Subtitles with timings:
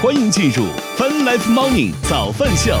[0.00, 0.64] 欢迎进入
[0.96, 2.78] Fun Life Morning 早饭秀。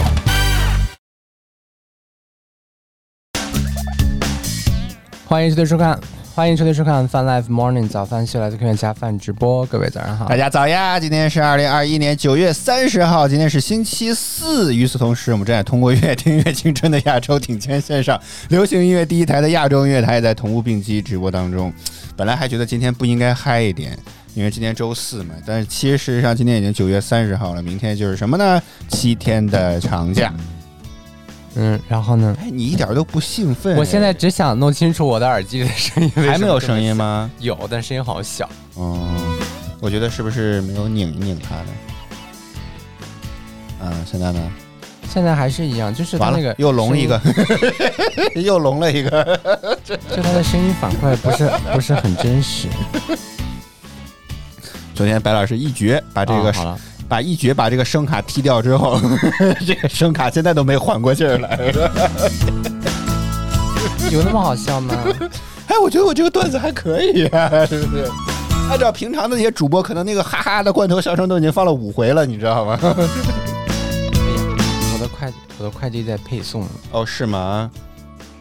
[5.26, 5.98] 欢迎收听收看，
[6.32, 9.66] 欢迎收听收看 Fun Life Morning 早饭秀，来自科学家饭直播。
[9.66, 11.00] 各位早上好大，家早呀！
[11.00, 14.72] 今天是二零二一年九月三十号，今天是星期四。
[14.72, 21.72] 与此同时，我们正在通过越听音乐青春的亚洲顶尖线上流行音乐第一台的亚洲音乐台也在同步并机直播当中。
[22.16, 23.98] 本来还觉得今天不应该嗨一点，
[24.34, 28.62] 因为今天周四嘛，但是其实事实上今天已经九月三十号了，明天就是什么呢？
[28.88, 30.32] 七天的长假。
[31.54, 32.36] 嗯，然后呢？
[32.40, 33.74] 哎，你一点都不兴奋？
[33.76, 36.94] 我现在只想弄清楚我的耳机的声音，还没有声音？
[36.94, 37.28] 吗？
[37.40, 38.48] 有，但声音好小。
[38.76, 39.16] 嗯，
[39.80, 41.66] 我觉得是不是没有拧一拧它呢？
[43.80, 44.40] 嗯，现在呢？
[45.08, 47.20] 现在还是一样，就是它完了，那个又聋一个，
[48.36, 49.40] 又聋了一个。
[49.82, 52.68] 就它的声音反馈不是不是很真实。
[54.98, 56.76] 昨天白老师一绝把这个、啊，
[57.08, 59.00] 把一绝把这个声卡踢掉之后，
[59.64, 61.56] 这个声卡现在都没缓过劲儿来。
[64.10, 64.92] 有那么好笑吗？
[65.70, 68.10] 哎，我觉得我这个段子还可以啊，是不是？
[68.68, 72.76] 按照平常的那些主播，可能那个哈哈的罐头笑声都已经放了五回了，你知道吗？
[72.82, 72.88] 我
[75.00, 77.70] 的快我的快递在配送，哦，是吗？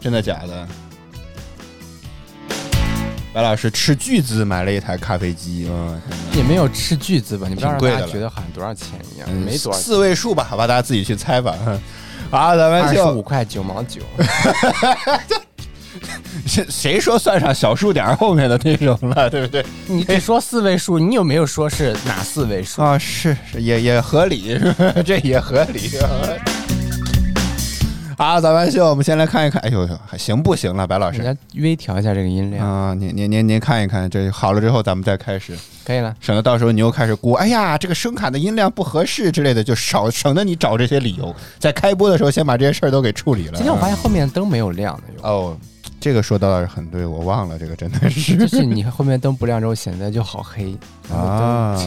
[0.02, 0.68] 真的假的？
[3.38, 6.02] 白老师斥巨资买了一台咖啡机，嗯，
[6.34, 7.46] 也没有斥巨资吧？
[7.48, 11.56] 你不要让大挺贵的了家觉得好像多少钱一样，嗯没多少，四位数吧，好吧，大家自己去猜吧。
[12.32, 14.02] 好，咱们二十就五块九毛九。
[16.48, 19.64] 谁谁说算上小数点后面的内容了，对不对？
[19.86, 22.82] 你只说四位数，你有没有说是哪四位数？
[22.82, 24.60] 啊，是是也也合理？
[25.06, 25.92] 这也合理。
[28.20, 29.62] 好，早班秀，我们先来看一看。
[29.62, 31.22] 哎呦呦，还行不行了，白老师？
[31.22, 36.16] 人家微调一下这个音量，啊，您您您您看一看，这好了之后咱们再开始，可以了。
[36.20, 43.54] 省得到时候你又开始估，哎呀，这个声卡的音量不合适之类的，就少省得你找这些理由，在开播的时候先把这些事儿都给处理了。
[43.54, 45.58] 今天我发现后面灯没有亮的，有哦，
[46.00, 50.76] 这个说到的很对，我忘了，这个真的 是就是你后面灯不亮之后显得就好黑
[51.14, 51.80] 啊。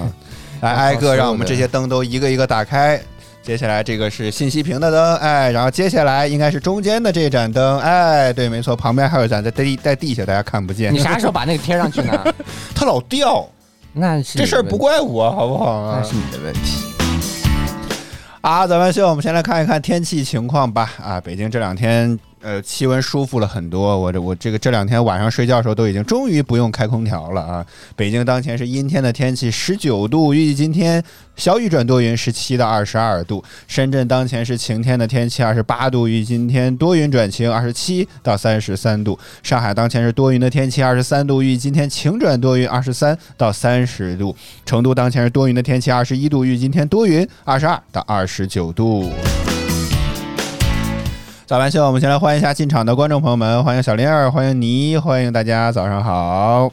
[0.61, 3.03] 来， 挨个让我们这些灯都一个一个打开。
[3.51, 10.95] 接下来这个是信息屏的灯，哎，然后接下来应该是中间的这盏灯，哎，对，没错，旁边还有一盏在地在地下，大家看不见。
[10.95, 12.25] 你啥时候把那个贴上去呢？
[12.77, 13.45] 它老掉，
[13.93, 16.09] 那是这事儿不怪我，好不好啊那？
[16.09, 16.85] 是你的问题。
[18.41, 20.93] 啊，咱们秀，我们先来看一看天气情况吧。
[21.03, 27.67] 啊，北京这两天呃气温舒服了很多，我这我这个这两天晚上睡觉的时候都已经终于不用开空调了啊。
[27.95, 31.03] 北京当前是阴天的天气，十九度，预计今天
[31.37, 33.45] 小雨转多云，十七到二十二度。
[33.69, 39.19] 深圳当前是晴天的天气，二十八度，预计今天多云转晴，二十七到三十三度。
[39.43, 44.35] 上海当前是多云的天气，二十三度，预计今天晴转多云，二十三到三十度。
[44.65, 49.11] 成都当前是多云的天气，二十一度，预计今天多云，二十二到二十九度。
[51.51, 56.71] 早班秀，我们先来欢迎一下进场的观众朋友们，欢迎小林儿，欢迎你，欢迎大家，早上好。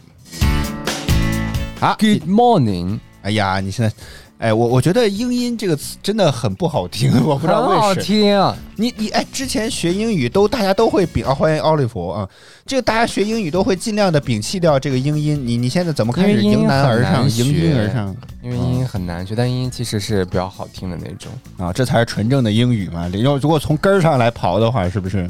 [1.80, 3.96] 好，Good morning，哎呀，你现在，
[4.40, 7.96] 哎，我我觉得“英音”这个词真的很不好听， 我不知道为什么。
[7.96, 8.56] 听。
[8.76, 12.30] 你你哎，之前学英语都大家都会摒啊，欢迎奥利弗啊，
[12.64, 15.42] 这个大家学英语都会尽量的摒弃掉这个英音。
[15.44, 21.32] 你你现在怎么开始迎难而上，迎难而上因为英音很难学，但英音其实是比较好听的那种。
[21.58, 21.74] 啊？
[21.74, 23.08] 这才是纯正的英语嘛。
[23.10, 25.28] 要如果从根儿上来刨的话，是不是？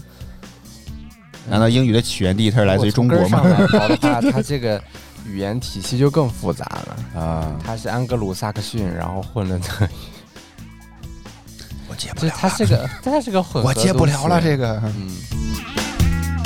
[1.49, 3.41] 难道英语的起源地它是来自于中国吗？
[3.69, 4.83] 刨的话，它这个
[5.27, 7.21] 语言体系就更复杂了。
[7.21, 9.89] 啊，它是安格鲁萨克逊，然后混了的，
[11.89, 13.69] 我接不了了，他是个，他是个混合。
[13.69, 14.55] 我接不了了，这。
[14.57, 14.81] 个。
[14.85, 15.11] 嗯，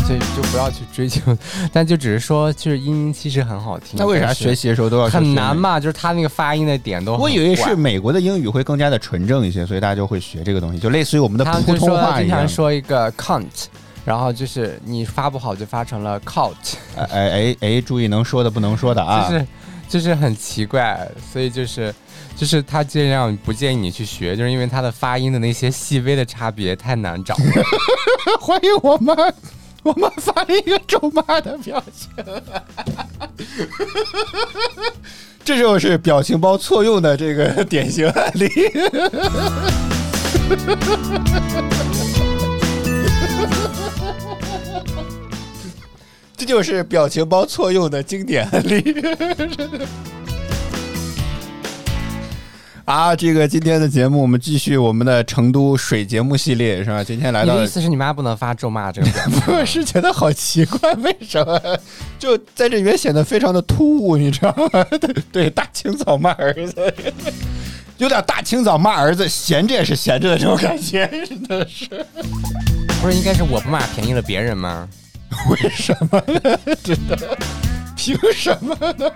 [0.06, 1.38] 所以就不要去追求，
[1.72, 3.92] 但就只是说，就是音音其实很好听。
[3.98, 5.08] 那为啥学习的时候都要？
[5.08, 5.80] 很难嘛？
[5.80, 12.48] 就是他那个发音的点都很我以为是美国的英语会更加的纯正一些，所以大家就会学这个东西，就类似于我们的普通说经常话一样。
[12.48, 13.46] 说一个 count，
[14.04, 16.56] 然后就是你发不好就发成了 count，
[16.98, 19.30] 哎哎哎哎，注意能说的不能说的啊！
[19.30, 19.48] 就是
[19.88, 21.94] 就是很奇怪，所以就是
[22.36, 27.44] 就是他尽量不建议你去学，就是因为他的发音的那些细微的差别太难找了。
[28.42, 29.14] 欢迎我妈，
[29.84, 32.10] 我妈发了一个咒骂的表情。
[35.44, 38.50] 这就是表情包错用的这个典型案例。
[46.42, 48.96] 这就是表情包错用的经典案 例。
[52.84, 57.04] 啊，这个今天的节目我们继续我们的成都水节目系列是吧？
[57.04, 59.42] 今天来到你的意思是你妈不能发咒骂这个表情？
[59.56, 61.62] 我是觉得好奇怪，为什么
[62.18, 64.84] 就在这里面显得非常的突兀，你知道吗？
[65.00, 66.92] 对对，大清早骂儿子，
[68.00, 71.86] 有点大清早骂儿子闲着也是闲着的这种感觉，真的是。
[73.00, 74.90] 不是应该是我不骂便宜了别人吗？
[75.50, 76.60] 为什么呢？
[76.84, 77.38] 真的，
[77.96, 79.10] 凭什么呢？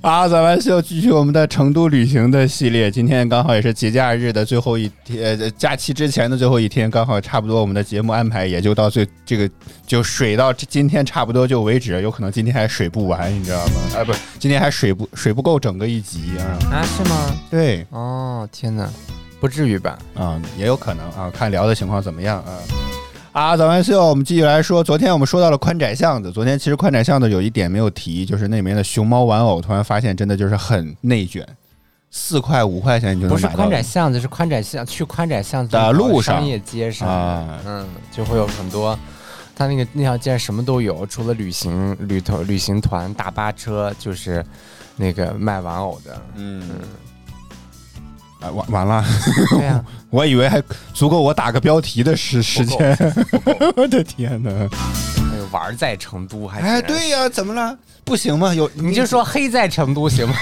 [0.00, 2.88] 啊，咱们就继续我们的成都旅行的系列。
[2.90, 9.50] 今天刚好也是节假日的最后一天，呃，假期之前的最后一天，刚好差不多我们的节目安排也就到最这个
[9.86, 13.72] 就水到今天差不多就为止，有可能今天还水不完，你知道吗？
[13.96, 16.46] 啊，不，今天还水不水不够整个一集啊？
[16.72, 17.34] 啊，是吗？
[17.50, 18.88] 对，哦，天哪，
[19.40, 19.98] 不至于吧？
[20.14, 22.58] 啊，也有可能啊，看聊的情况怎么样啊。
[23.30, 24.82] 啊，早安秀，我们继续来说。
[24.82, 31.46] 昨天我们说到了宽窄巷子，昨天其实宽窄巷子有一点没有提，就是那里面的熊猫玩偶，突然发现真的就是很内卷，
[32.10, 33.48] 四块五块钱你就能买到。
[33.48, 38.98] 不是宽窄巷子，是宽窄巷去宽窄巷子的路上，商业街上啊，嗯，就会有很多，
[39.54, 44.44] 他那个那条街什么都有，除了旅行旅头旅行团大巴车，就是
[44.96, 46.62] 那个卖玩偶的，嗯。
[48.40, 49.04] 啊，完完了！
[49.50, 50.62] 对呀， 我以为还
[50.94, 52.96] 足够我打个标题的时时间。
[53.76, 54.50] 我的天哪！
[55.30, 56.60] 还有玩在成都还？
[56.60, 57.76] 哎，对呀，怎么了？
[58.04, 58.54] 不行吗？
[58.54, 60.34] 有你就说黑在成都行吗？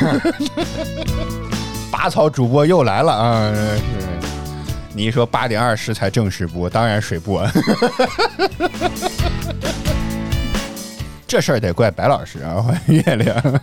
[1.91, 3.53] 拔草主播又来了啊！
[3.55, 3.81] 是，
[4.93, 7.51] 你一说八点二十才正式播，当然水不完。
[11.27, 12.61] 这事儿得怪白老师啊！
[12.61, 13.61] 欢迎月亮，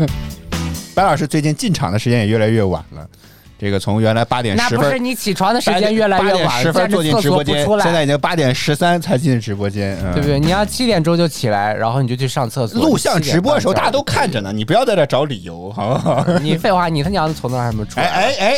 [0.95, 3.07] 白老师最近进场的时间也越来越晚了。
[3.63, 10.37] 这个从原来八点十分，那不是你起床的时间越来越晚，十分坐进直播间，现在已经八点十三才进直播间，对不对？
[10.37, 12.81] 你要七点钟就起来，然后你就去上厕所。
[12.81, 16.25] 录像直播的时候大家都看着呢，你不要在这找理由，好不好？
[16.43, 18.05] 你废话，你他娘的从那儿还没出来？
[18.05, 18.57] 哎哎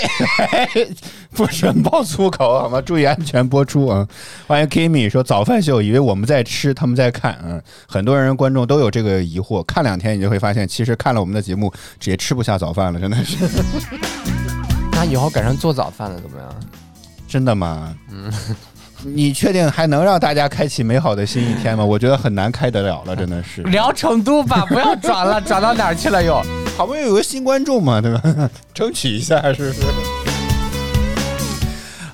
[0.52, 0.88] 哎，
[1.32, 2.82] 不准爆粗口好吗？
[2.82, 4.08] 注意安全播出啊！
[4.48, 11.72] 欢迎 Kimi 说早饭秀，以为我们在吃，他们在看嗯，很多人观众都有这个疑惑，看两天你就会发现，其实看了我们的节目，
[12.06, 13.38] 也吃不下早饭了，真的是。
[14.96, 16.50] 那以后改成做早饭了，怎么样？
[17.28, 17.94] 真的吗？
[18.12, 18.32] 嗯，
[19.04, 21.84] 你确定还能让大家开启美好的新一天吗？
[21.84, 23.62] 我觉得很难开得了了， 真的是。
[23.64, 26.42] 聊成都吧， 不要转了，转到哪儿去了又？
[26.78, 28.50] 好不容易有个新观众嘛，对吧？
[28.74, 30.35] 争取一下，是不是？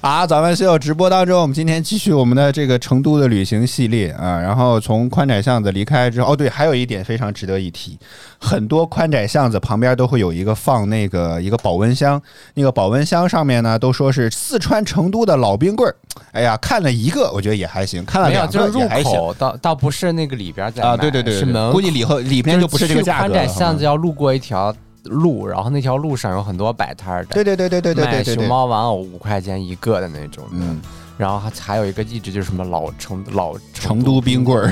[0.01, 4.39] 啊，早饭秀直播当中，我们今天继续我们的这个成都的旅行系列啊。
[4.39, 7.99] 然后从宽窄巷子离开之后，哦对，还有一点非常值得一提，
[8.39, 12.19] 很多宽窄巷子旁边都会有一个放那个一个保温箱，
[12.55, 15.95] 那个保温箱上面呢都说是四川成都的老冰棍儿。
[16.31, 19.13] 哎呀，看了一个，我觉得也还行，看了两个也还行。
[19.37, 23.27] 倒倒不是那个里边在啊，对对对，是门，估计里后里边就不是这个价格。
[23.27, 24.75] 宽窄巷子要路过一条。
[25.05, 30.79] 路，然后那条路上有很多摆摊儿的，对对对对对对对，熊猫玩偶五块钱一个的那种，嗯，
[31.17, 34.71] 然后还还有一个一直就是什么老成老成都冰棍儿，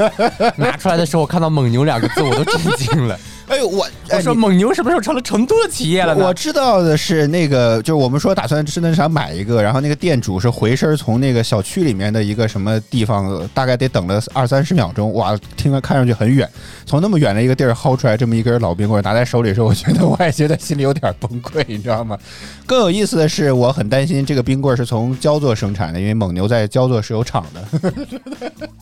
[0.56, 3.18] 拿出来的时候我看到蒙牛两个字我都震惊了。
[3.48, 6.26] 哎呦，我我说蒙牛什么时候成了成都的企业了呢？
[6.26, 16.48] 我知道的是那个，就是我们说打算真的想买一个，然后那个店主是回身从那个小区里面的一个什么地方，大概得等了二三十秒钟，哇，听着看上去很远，
[16.84, 22.18] 从那么远的一个地儿薅出来这么一根老冰棍拿在手里时候，我觉得我也觉得心里有点崩溃，你知道吗？
[22.66, 27.64] 更有意思的是，我很担心这个冰棍是从焦作生产的，因为蒙牛在焦作是有厂的，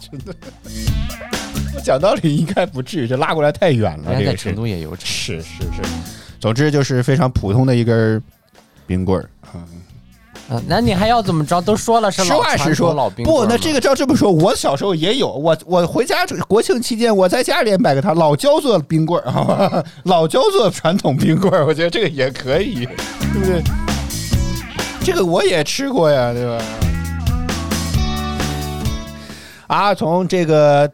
[0.01, 0.35] 真的。
[1.83, 4.15] 讲道理应该不至于，这拉过来太远了。
[4.19, 5.83] 这个成都也有厂，是是是。
[6.41, 8.23] 总之就是非常普通的一根
[8.87, 9.31] 冰棍儿。
[10.51, 11.59] 嗯，那你还要怎么着？
[11.61, 15.33] 都说了是实话实说，老冰不，那这个照这么说，我小时候也有。
[15.33, 19.83] 我我回家国庆期间，我在家里也买个它老焦做冰棍儿，好吧？
[20.05, 23.63] 老焦做传统冰棍儿，我觉得这个也可以，对不对？
[25.03, 26.63] 这个我也吃过呀，对吧？
[29.67, 30.91] 啊，从这个。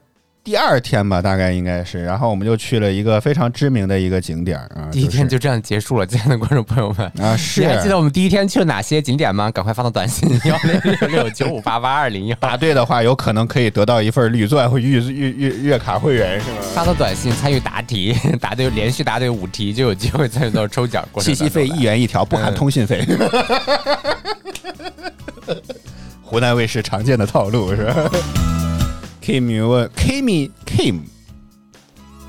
[0.51, 4.89] 第二天吧，大概应该是，然后我们就去了一个非常知名的一个景点啊。
[4.91, 7.61] 第一天就这样结束了，亲爱的观众朋友们啊， 是。
[7.61, 9.49] 你还记得我们第一天去了哪些景点吗？
[9.53, 12.37] 赶快发到短信幺零六六九五八八二零幺。
[12.43, 16.57] 答对的话，有可能可以得到一份绿钻或月月月月卡会员，是吗？
[16.75, 21.33] 发到短信参与答题， 答对连续答对五题就有机会参与到抽奖过程。
[21.33, 23.07] 信息费一元一条，不含通信费。
[26.21, 28.11] 湖南卫视常见的套路是吧
[29.31, 31.01] ？Kim 问 Kim Kim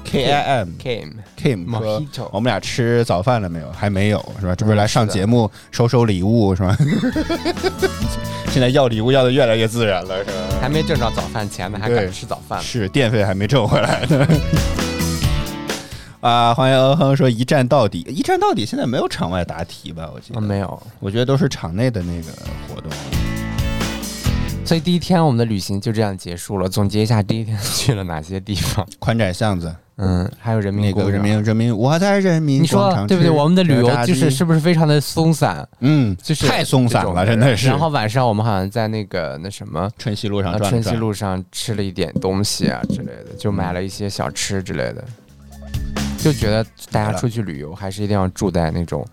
[0.03, 3.71] K I M Kim Kim 说：“我们俩吃早饭了没有？
[3.71, 4.53] 还没有是吧？
[4.53, 6.77] 这不是来上节目收收礼物是吧？
[8.51, 10.31] 现在要礼物要的越来越自然了是吧？
[10.61, 12.61] 还没挣着早饭钱呢，还敢吃早饭？
[12.61, 14.27] 是电费还没挣回来呢。
[16.19, 16.53] 啊！
[16.53, 20.07] 欢迎欧亨说一站到底，一站到底现在没有场外答题吧？
[20.13, 22.27] 我记得没有，我觉得都是场内的那个
[22.67, 22.91] 活动。”
[24.71, 26.69] 所以第一天我们的旅行就这样结束了。
[26.69, 28.87] 总结一下，第一天去了哪些地方？
[28.99, 33.29] 宽窄巷子，嗯，还有人民那个公园人民人民，我在人民你说对不对？
[33.29, 35.67] 我们的旅游就是是不是非常的松散？
[35.81, 37.67] 嗯，就是太松散了，真的是。
[37.67, 39.91] 然后晚上我们好像在那个那什么。
[39.97, 45.03] 春熙路上春熙路上吃了一点东西啊之类的，就买了一些小吃之类的，
[46.17, 49.05] 就觉得大家出去旅游还是一定要住在那种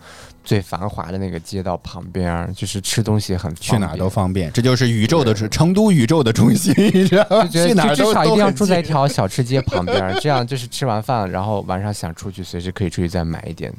[0.48, 7.46] 最繁华的那个街道旁边儿，就是吃东西很去哪儿都方方便，这就是宇宙的成都宇宙的中心，你知道吗？
[7.48, 13.70] 去哪儿都至少一定要住在一条小吃街旁边儿，这样就是吃完饭，然后晚上想出去，随时可以出去再买一点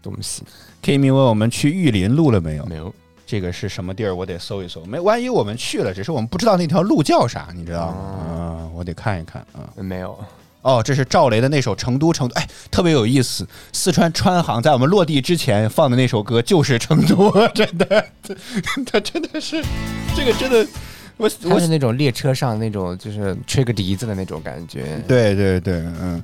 [0.00, 0.44] 东西。
[0.80, 2.64] Kimi 问我们去玉林路了没有？
[2.66, 2.94] 没有，
[3.26, 4.14] 这个是什么地儿？
[4.14, 4.84] 我得搜一搜。
[4.84, 7.96] 没，万一我们去了，只是我们不知道那条路叫啥，你知道吗？
[7.96, 9.66] 哦嗯，我得看一看啊。
[9.74, 10.16] 没有。
[10.66, 13.46] 哦，这是赵雷的那首《成都成都》，哎，特别有意思。
[13.72, 18.04] 四川川航在我们落地之前放的那首歌就是《成都》， 真的，
[18.84, 19.64] 他真的是
[20.16, 20.66] 这个真的，
[21.18, 25.00] 我我它是那种列车上那种就是吹个笛子的那种感觉。
[25.06, 26.20] 对对对，嗯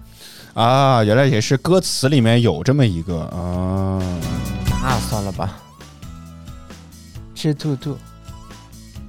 [0.55, 4.03] 啊，原来也是歌词里面有这么一个啊。
[4.83, 5.57] 那算了吧。
[7.33, 7.97] 吃兔兔，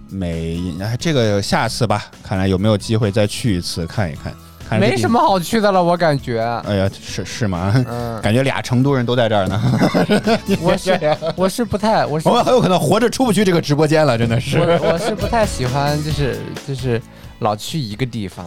[0.09, 4.31] 没，哎，这个下次吧，看来有没有机会再去一次看一看。
[4.69, 6.41] 看没什么好去的了，我感觉。
[6.65, 7.73] 哎呀，是是吗？
[7.87, 9.61] 嗯， 感觉俩成都人都在这儿呢。
[10.61, 14.59] 我是 我是不太，我是我们很有可能活着出不去这个直播间了，真的是。
[14.59, 17.01] 我我是不太喜欢，就是就是
[17.39, 18.45] 老去一个地方。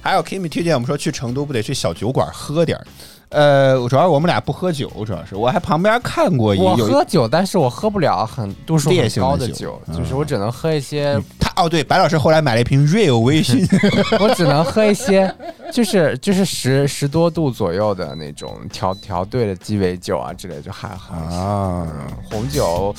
[0.00, 2.84] 还有 Kimi 推荐我们说去成都不得去小酒馆喝点儿。
[3.32, 13.66] 呃，主要我们俩不喝酒，主要是我还旁边看过一我有一喝酒，但是我喝不了很度数很高的酒酒，就是我只能喝一些，他哦，对，白老师后来买了一瓶 Real 微醺，
[14.20, 15.34] 我只能喝一些，
[15.72, 21.36] 就是就是十十多度左右的那种调调对的鸡尾酒啊之类的，就还好一些。
[21.36, 21.86] 啊，
[22.30, 22.94] 红酒，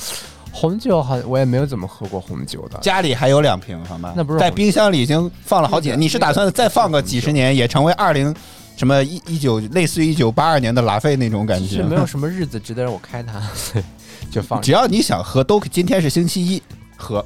[0.50, 2.78] 红酒好，我也没有怎么喝过红酒的。
[2.80, 4.12] 家里还有两瓶，好吗？
[4.16, 6.00] 那不是在冰箱里已经放了好几年。
[6.00, 8.34] 你是打算再放个几十年，也成为二零
[8.76, 11.76] 什么一一九，类似于一九八二年的拉菲那种感觉？
[11.76, 13.40] 是没有什么日子值得让我开它，
[14.30, 14.60] 就放。
[14.60, 16.62] 只要你想喝，都今天是星期一
[16.96, 17.24] 喝，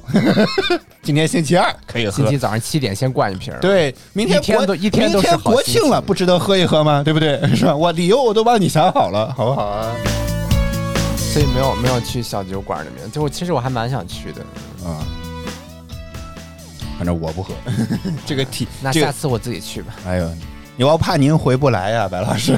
[1.01, 2.37] 今天星期二可以喝星期。
[2.37, 7.01] 早上七点先灌一瓶。，对，明天一天国都一天明天国庆了，不值得喝一喝吗？
[7.03, 7.39] 对不对？
[7.55, 7.75] 是吧？
[7.75, 9.95] 我理由我都帮你想好了，好不好啊？
[11.17, 13.09] 所以没有没有去小酒馆里面。
[13.11, 14.41] 就我其实我还蛮想去的，
[14.87, 15.01] 啊，
[16.97, 17.53] 反正我不喝，
[18.25, 19.93] 这个体那下次我自己去吧。
[20.07, 20.31] 哎呦，
[20.85, 22.57] 我怕您回不来呀、白老师，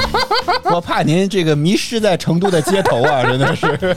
[0.72, 3.96] 我怕您这个迷失在成都的街头啊，真的是。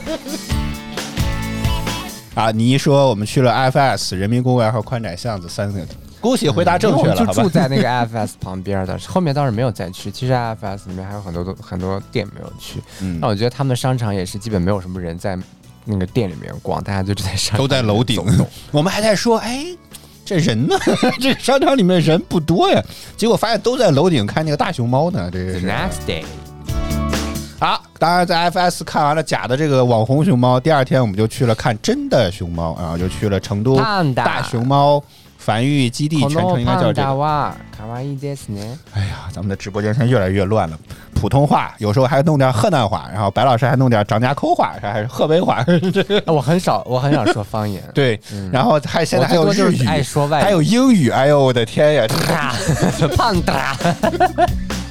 [2.34, 5.80] 啊，你一说我们去了 IFS 人民公园和宽窄巷子三个，
[6.20, 7.48] 恭喜回答正确了，就住？
[7.48, 10.10] 在那个 IFS 旁边的，后面倒是没有再去。
[10.10, 12.82] 其实 IFS 里面还有很多都很多店没有去。
[13.00, 15.36] 嗯那我觉得他们的商场也是基本没有什么人在
[15.84, 18.22] 那个店里面逛，大家就在商场都在楼顶。
[18.70, 19.64] 我们还在说，哎，
[20.26, 20.76] 这人呢？
[21.20, 22.82] 这商场里面人不多呀，
[23.16, 25.30] 结果发现都在楼顶看那个大熊猫呢。
[25.32, 26.24] 这个 The 是 next day，
[27.60, 33.76] 好，当然在 FS 看完了假的这个网红熊猫，第二天我们就去了看真的熊猫，然后就去了成都
[34.14, 35.02] 大熊猫
[35.45, 37.15] 繁育基地，全程应该叫这个。
[37.15, 38.77] 哇，卡哇伊ですね。
[38.93, 40.77] 哎呀，咱们的直播间现在越来越乱了，
[41.15, 47.81] 普通话有时候还弄点河南话，然后白老师还弄点张家口话，还是河北话，这 个我很少，我很少说方言。
[47.93, 52.07] 对，嗯然后还现在还有我最多日语，就是爱说外语还有英语，哎呦我的天呀！
[52.99, 53.53] 这胖的，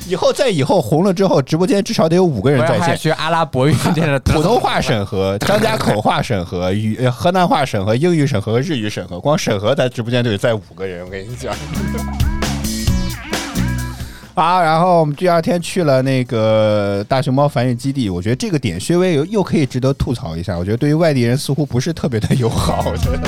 [0.08, 2.96] 以后在以后红了之后，直播间至少得有五个人在线。
[2.96, 3.74] 学阿拉伯语
[4.26, 11.54] 普通话审核、 张家口话审核、语呃河南话审核、英语审核、日语审核，光审核在直播间就得在五个人，我跟你讲。
[14.36, 20.58] 啊，然后我们第二天去了那个大熊猫繁育基地，我觉得这个点薛微又又可以值得吐槽一下。
[20.58, 22.84] 我觉得对于外地人似乎不是特别的友好。
[22.86, 23.22] 我觉得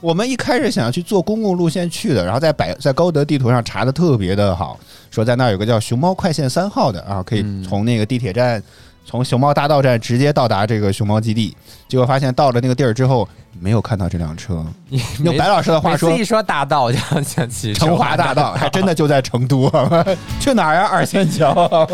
[0.00, 4.76] 我们一开始想要去坐公共路线去的，然后在百在高德地图上查的特别的好，
[5.12, 8.60] 说在那儿有个叫熊猫快线三号的啊，可以嗯从那个地铁站。
[9.04, 11.54] 从熊猫大道站直接到达这个熊猫基地，
[11.88, 13.28] 结果发现到了那个地儿之后，
[13.58, 14.64] 没有看到这辆车。
[15.24, 19.68] 用白老师的话说一，说大道，我就想起成华大道还真的就在成都，
[20.38, 20.86] 去哪儿呀？
[20.86, 21.52] 二仙桥。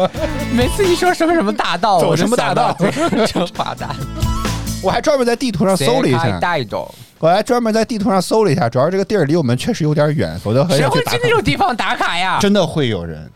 [0.52, 2.76] 每次一说什么什么大道，走什么大道
[3.26, 3.96] 成华大道，
[4.82, 12.38] 我还专门在地图上搜了一下，大道，我还专门在地图上搜了一下，主要这个地儿离我们确实有点远，否则很谁会去打那种地方打卡呀？
[12.40, 13.28] 真的会有人。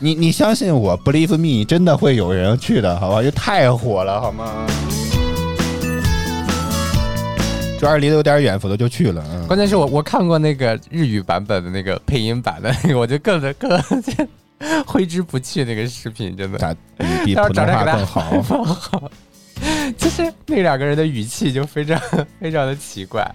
[0.00, 3.22] 你你相信我，believe me，真的会有人去的，好吧？
[3.22, 4.66] 就太火了，好吗？
[7.78, 9.24] 主要是离得有点远，否则就去了。
[9.32, 13.80] 嗯，关键是我我看过那个日语版本的那个配音版的那个，我就更更
[14.84, 16.58] 挥之不去那个视频，真的。
[16.58, 16.74] 咋
[17.24, 18.32] 比普通话更好？
[19.96, 22.00] 就是那两个人的语气就非常
[22.40, 23.28] 非常的奇怪。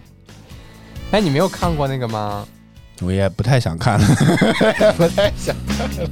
[1.11, 2.45] 哎，你没有看过那个吗？
[3.01, 4.05] 我也不太想看了，
[4.97, 6.09] 不太想看了。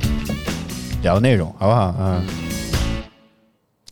[1.03, 1.95] 聊内容好不好？
[1.99, 2.50] 嗯。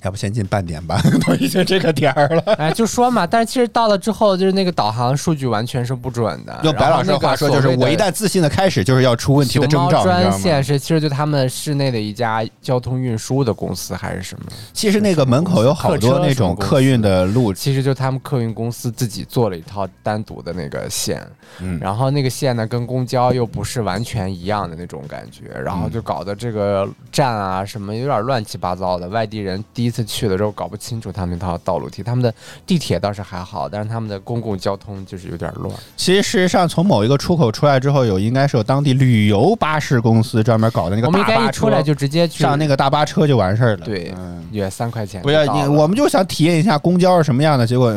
[0.04, 2.42] 要不先进半点吧， 都已经这个点儿了。
[2.54, 6.58] 哎，就说嘛，但是其实到了之后，就是那个导航数据完全是不准的。
[6.64, 10.04] 用白老师的话说，就是我一旦自信的开始，就是要出问题的征兆。
[10.04, 14.46] 专线是其实就他们市内的一家交通运输的公司还是什么？
[14.72, 21.22] 其实那个门口有好多那种客运的路，其实就他们客运公司自己做了一套单独的那个线。
[21.60, 29.10] 嗯，然后那个线呢，跟公交又不是完全一样的那种感觉，然后就搞得这个站啊什么有点乱七八糟的。
[29.10, 32.34] 外地人第一次去的时候搞不清楚他们那套道路题，他们的
[32.66, 35.76] 地铁倒是还好，但是他们的公共交通就是有点乱。
[35.98, 43.86] 其实事实上，从某一个出口出来之后，有应该是有当地旅游巴士公司专门搞的那个大巴车，出来就直接去上那个大巴车就完事儿了。
[43.86, 44.14] 对，
[44.52, 45.22] 也三块钱。
[45.22, 47.92] 不要你，我们就想体验一下公交是什么样的，结果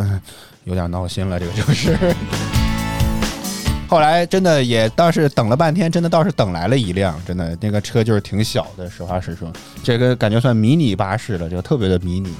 [0.64, 1.38] 有点闹心了。
[1.38, 1.96] 这个就是。
[3.92, 12.32] 后来真的也倒是等了半天，真的倒是等来了一辆，真的那个车就是挺小的，实话实说，这个感觉算迷你巴士了，就特别的迷你。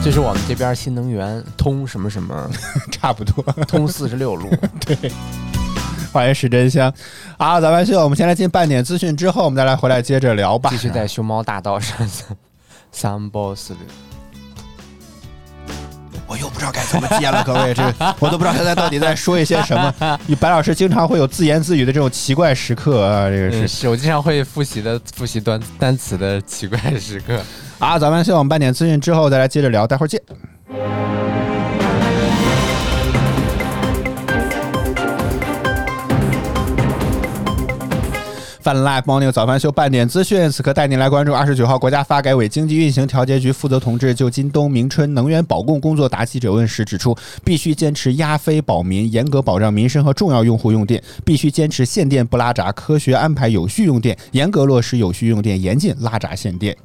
[0.00, 2.48] 这是我们这边新能源通什么什么，
[2.92, 4.48] 差不多通四十六路。
[4.86, 5.10] 对，
[6.12, 6.94] 欢迎史真香。
[7.36, 10.70] 好，咱们我们先来进半点资讯，之后我们再来回来接着聊吧。
[10.70, 12.08] 继续在熊猫大道上，
[12.92, 13.76] 三 boss 的。
[16.32, 17.82] 我又不知道该怎么接了，各位，这
[18.18, 20.18] 我都不知道他在到底在说一些什么。
[20.40, 27.38] 白老师经常会有自言自语的这种奇怪时刻啊，这个是是我经常会复习的复习单单词的奇怪时刻
[27.78, 27.98] 啊。
[27.98, 30.18] 咱们先我们半点资讯之后再来接着聊，待会儿见。
[38.62, 56.76] 泛 Life Morning 早饭秀半点资讯，此刻带您来关注二十九号，国家发改委经济运行调节局负责同志就今冬明春能源保供工作答记者问时指出，必须坚持压非保民，严格保障民生和重要用户用电，必须坚持限电不拉闸，科学安排有序用电，严格落实有序用电，严禁拉闸限电。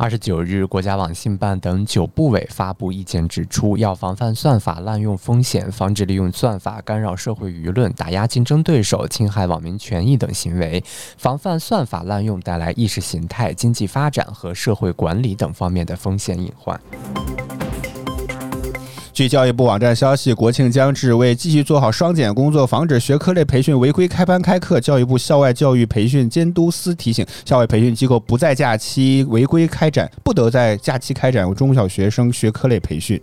[0.00, 10.84] 二十九日，国家网信办等九部委发布意见，指出要防范算法滥用风险，防止利用算法干扰社会舆论、打压竞争对手、侵害网民权益等行为，
[11.16, 16.80] 防范算法滥用带来意识形态、经济发展和社会管理等方面的风险隐患。
[19.18, 33.20] 据教育部网站消息，国庆将至，为继续做好双减工作，防止学科类培训违规开班开课，教育部校外教育培训监督司提醒，校外培训机构不在假期违规开展，不得在假期开展中小学生学科类培训。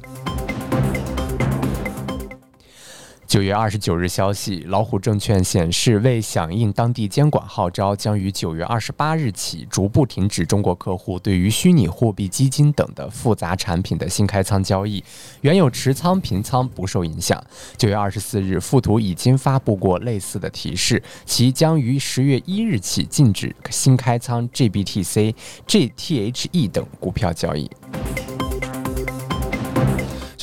[3.35, 15.03] 九月二十九日消息，老虎证券显示，为响应当地监管号召，将于九月二十八日起逐步停止中国客户对于虚拟货币基金等的复杂产品的新开仓交易，
[15.41, 17.43] 原有持仓平仓不受影响。
[17.75, 25.35] 九月二十四日，富途已经发布过类似的提示，其将于十月一日起禁止新开仓 GBTC、
[25.67, 27.69] GTHE 等股票交易。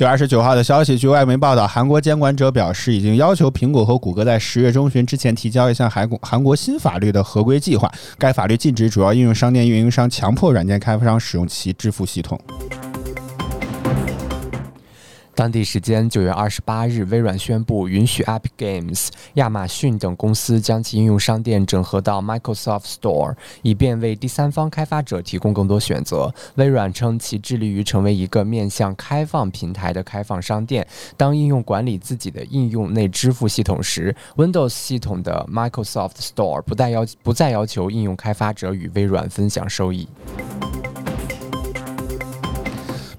[0.02, 7.88] 九月二十九号的消息，据外媒报道，韩国监管者表示，已经要求苹果和谷歌在十月中旬之前提交一项韩国韩国新法律的合规计划。
[8.18, 12.36] 该法律禁止主要应用商店运营商强迫软件开发商使用其支付系统。
[15.34, 26.32] 当地时间九月二十八日，微软宣布允许 Epic Games、亚马逊等公司将其应用商店整合到 Microsoft Store，以便为第三方开发者提供更多选择。
[26.56, 30.86] 微软称其致力于成为一个面向开放平台的开放商店。
[31.16, 40.06] 当应用管理自己的应用内支付系统时，Windows 系统的 Microsoft Store 不再要不再要求应用开发者与微软分享收益。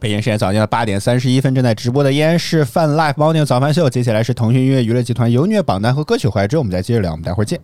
[0.04, 3.90] 北京时间早间的八点三十一分，正在直播的依然是 Fun Life Morning 早饭秀。
[3.90, 7.12] 接下来是腾讯音乐娱乐集团优虐榜单和歌曲怀之，我们再接着聊。
[7.12, 7.58] 我们待会儿见。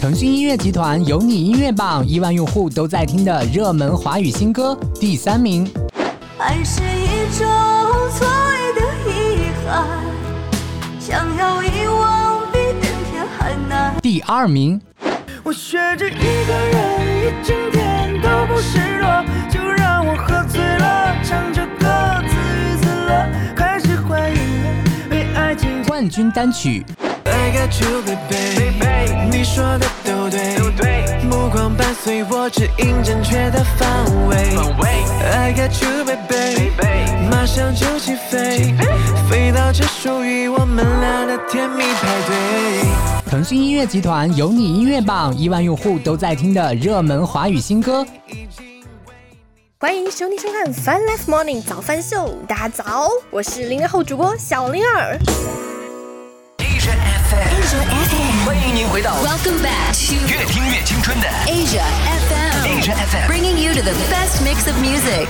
[0.00, 5.64] 腾讯音乐集团有你音乐榜，亿万用户都在听的热门华语新歌，第三名。
[6.38, 7.46] 爱是一种
[8.16, 9.86] 错位的遗憾，
[10.98, 13.94] 想要遗忘比登天还难。
[14.02, 14.80] 第二名。
[15.48, 16.76] 我学着一个人
[17.24, 24.36] 一整天都不失落，就让我喝醉了，唱着歌自娱自乐，开始怀疑
[25.08, 26.84] 被爱情冠军单曲。
[27.24, 28.76] I got you baby，
[29.30, 30.58] 你说的都对，
[31.24, 31.37] 目光伴
[32.08, 34.34] 随我指引正确的方位。
[35.30, 38.74] I got you baby，马上就起飞，
[39.28, 43.30] 飞到这属于我们俩的甜蜜派对。
[43.30, 48.06] 腾讯音乐集团有你音乐榜，亿万用户都在听的热门华语新歌。
[49.78, 55.18] 欢迎兄弟收看《Fun Life Morning 早饭秀》，大家早，我是零零后主播小灵儿。
[58.67, 62.77] Asia FM，欢迎您回到 Welcome back to 越听越青春的 Asia FM.
[62.77, 65.27] Asia FM bringing you to the best mix of music.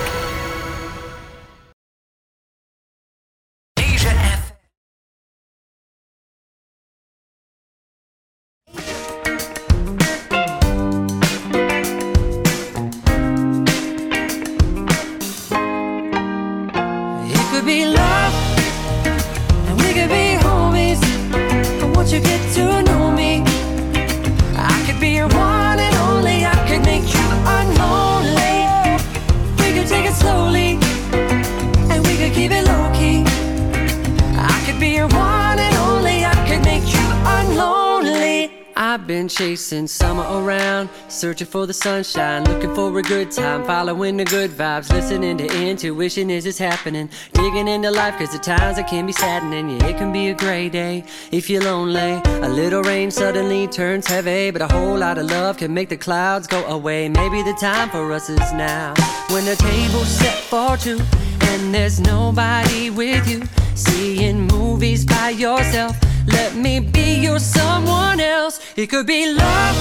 [39.69, 44.49] Chasing summer around, searching for the sunshine, looking for a good time, following the good
[44.49, 46.31] vibes, listening to intuition.
[46.31, 49.97] As it's happening, digging into life cause at times it can be saddening, yeah it
[49.97, 54.63] can be a gray day if you're lonely, a little rain suddenly turns heavy, but
[54.63, 58.11] a whole lot of love can make the clouds go away, maybe the time for
[58.11, 58.95] us is now,
[59.29, 60.99] when the table's set for two,
[61.41, 63.43] and there's nobody with you,
[63.75, 65.95] seeing movies by yourself,
[66.31, 68.59] let me be your someone else.
[68.75, 69.75] It could be love,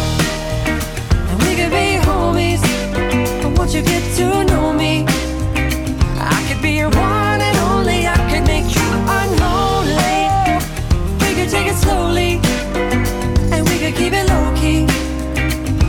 [1.29, 2.63] and we could be homies.
[3.43, 5.05] But once you get to know me,
[6.19, 8.07] I could be your one and only.
[8.07, 8.89] I could make you
[9.21, 10.21] unlonely.
[11.23, 12.41] We could take it slowly,
[13.53, 14.87] and we could keep it low key.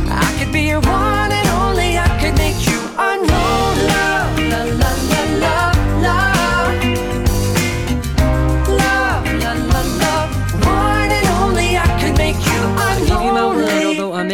[0.10, 1.98] I could be your one and only.
[1.98, 3.29] I could make you unlonely.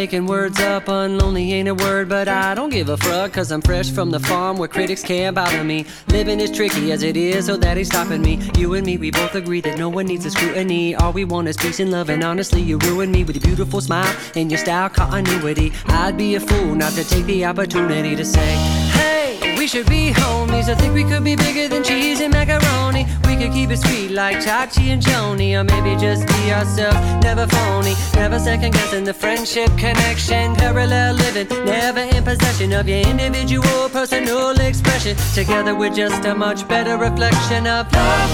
[0.06, 0.84] Making words up.
[0.84, 3.32] Unlonely ain't a word, but I don't give a fuck.
[3.32, 5.84] Cause I'm fresh from the farm where critics can't bother me.
[6.10, 8.38] Living is tricky as it is, so that ain't stopping me.
[8.56, 10.94] You and me, we both agree that no one needs a scrutiny.
[10.94, 13.80] All we want is peace and love, and honestly, you ruined me with your beautiful
[13.80, 15.72] smile and your style continuity.
[15.86, 18.54] I'd be a fool not to take the opportunity to say,
[18.92, 20.68] Hey, we should be homies.
[20.68, 23.06] I think we could be bigger than cheese and macaroni.
[23.26, 27.46] We could keep it sweet like Chachi and Joni, or maybe just be ourselves, never
[27.46, 30.54] phony, never second guessing the friendship connection.
[30.56, 35.16] Parallel living, never in possession of your individual personal expression.
[35.34, 38.30] Together, we're just a much better reflection of love.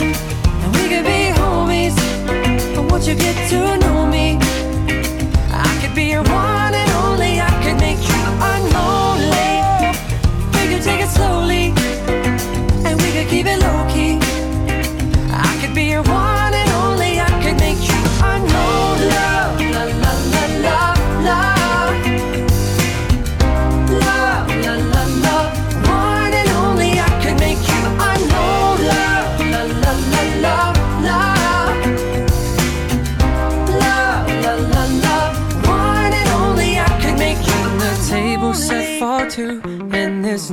[0.00, 1.96] And we could be homies,
[2.74, 4.38] but once you get to know me,
[5.50, 7.40] I could be your one and only.
[7.40, 9.52] I could make you unlonely.
[10.54, 11.72] We could take it slowly,
[12.86, 14.18] and we could keep it low key.
[15.30, 16.33] I could be your one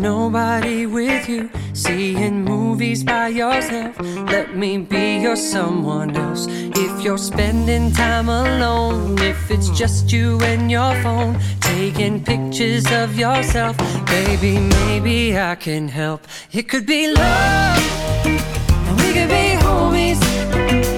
[0.01, 1.49] nobody with you.
[1.73, 3.99] Seeing movies by yourself.
[3.99, 6.47] Let me be your someone else.
[6.49, 13.17] If you're spending time alone, if it's just you and your phone, taking pictures of
[13.17, 16.27] yourself, baby, maybe I can help.
[16.51, 17.77] It could be love,
[18.25, 20.19] and we could be homies.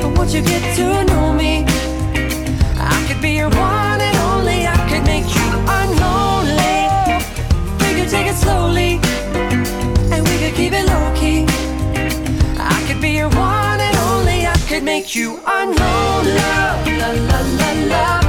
[0.02, 1.66] But once you get to know me,
[2.78, 3.83] I could be your one
[8.36, 9.00] slowly,
[10.12, 11.46] and we could keep it low key.
[12.58, 14.48] I could be your one and only.
[14.48, 16.36] I could make you unlonely.
[17.00, 18.23] La la la la la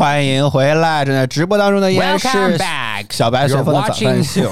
[0.00, 1.04] 欢迎回来！
[1.04, 4.42] 正在直播当中的依然是 Welcome back 小白随风的早饭秀。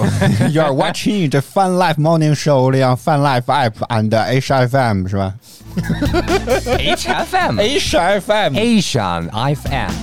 [0.50, 5.35] You are watching the Fun Life Morning Show on Fun Life App and HFM 是吧
[5.76, 10.00] HFM ？HFM Asian FM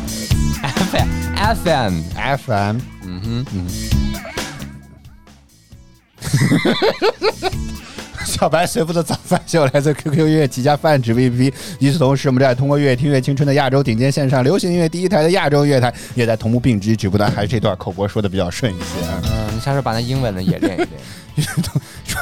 [0.67, 1.07] FM
[1.55, 2.03] FM
[2.47, 2.81] FM
[8.36, 11.52] 小白随父的早饭秀来自 QQ 音乐旗下泛指 APP。
[11.78, 17.24] 与此同时，我们正在通过“乐听越青春”的亚洲顶尖线上流行音乐第一台的亚洲乐台，也在同步并机直播的。
[17.30, 19.22] 还是这段口播说的比较顺一些啊。
[19.24, 20.88] 嗯，你下次把那英文的也练一练。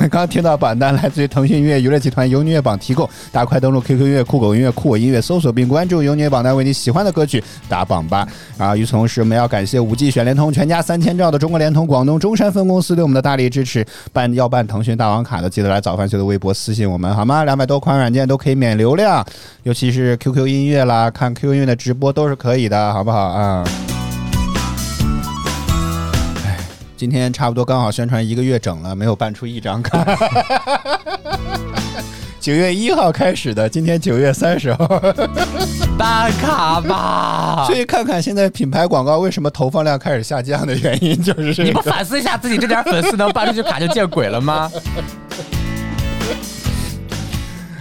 [0.11, 8.29] 刚刚听到榜单来自于腾讯音乐娱乐集团由音乐榜提供，大家快登录 QQ 音乐、酷狗音乐、酷我音乐搜索并关注由音乐榜单，为你喜欢的歌曲打榜吧。
[8.59, 13.85] 啊，与此同时，我们要感谢五 G 选联通全家三千兆的中国联通广东中山分公司对我们的大力支持。
[14.13, 17.45] 办要办腾讯大王卡的，记得来早饭秀的微博私信我们好吗？
[17.45, 19.25] 两百多款软件都可以免流量，
[19.63, 23.65] 尤其是 QQ 音乐啦，看 QQ 音乐的直播都是可以的，好不好啊？
[26.97, 30.05] 今天差不多刚好宣传一个月整了，没有办出一张 卡。
[32.41, 34.87] 九月一号开始的，今天九月三十号，
[35.99, 37.65] 办卡吧。
[37.73, 41.81] 所以看看现在品牌广告为什么投放量开始下降的原因，就是这你不。
[41.81, 44.71] 反思一下自己这点粉丝能办出去卡就见鬼了吗？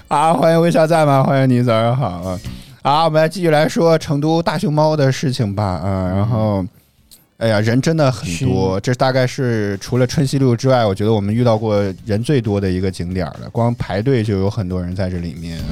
[0.07, 1.21] 啊，欢迎微笑在吗？
[1.23, 2.39] 欢迎你，早上好啊！
[2.83, 5.63] 好，我们来继续来说成都大熊猫的事情吧。
[5.63, 6.65] 啊，然后，
[7.43, 13.49] 哎呀，人真的很多，这大概是除了春熙路之外，我觉得我们遇到过人最多的一个景点了。
[13.51, 15.57] 光排队就有很多人在这里面。
[15.59, 15.63] 啊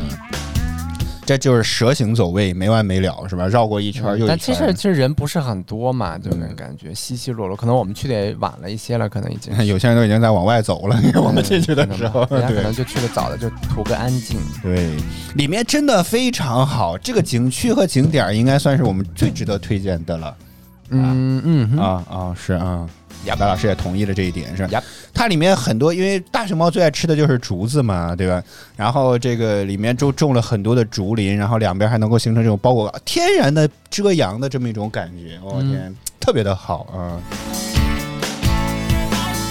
[1.23, 3.47] 这就是蛇形走位，没完没了，是吧？
[3.47, 4.27] 绕过一圈又一圈。
[4.27, 7.55] 嗯但其实其实人不是很多嘛，就那感觉稀稀落落。
[7.55, 10.99] 可能我们去的也晚了一些了，可能已经 有些人都已经在往外走了。
[11.23, 14.37] 我们进去的时候，对人家可能就去的早的，就图个安静。
[14.61, 14.97] 对，
[15.35, 16.97] 里面真的非常好。
[16.97, 20.35] 这个景区和景点儿应该算是我们最值得推荐的了。
[20.37, 20.45] 嗯
[20.91, 22.87] 嗯嗯啊啊，是啊，
[23.25, 28.43] 亚白老师也同意了这一点，是吧它里面很多，因为大熊猫最爱吃的就是竹子嘛，对吧？
[28.75, 37.19] 然后这个里面就种了很多的竹林，然后两边还能够形成这种包裹天然的遮阳的这么一种感觉，我、嗯天，特别的好啊！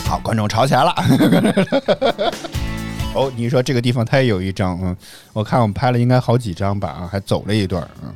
[0.07, 0.95] 好，观众吵起来了。
[3.15, 4.97] 哦，你说这个地方它也有一张，嗯，
[5.33, 8.13] 我看我们拍了应该好几张吧，啊，还走了一段，嗯，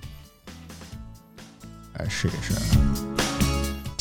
[1.98, 2.54] 来试一试。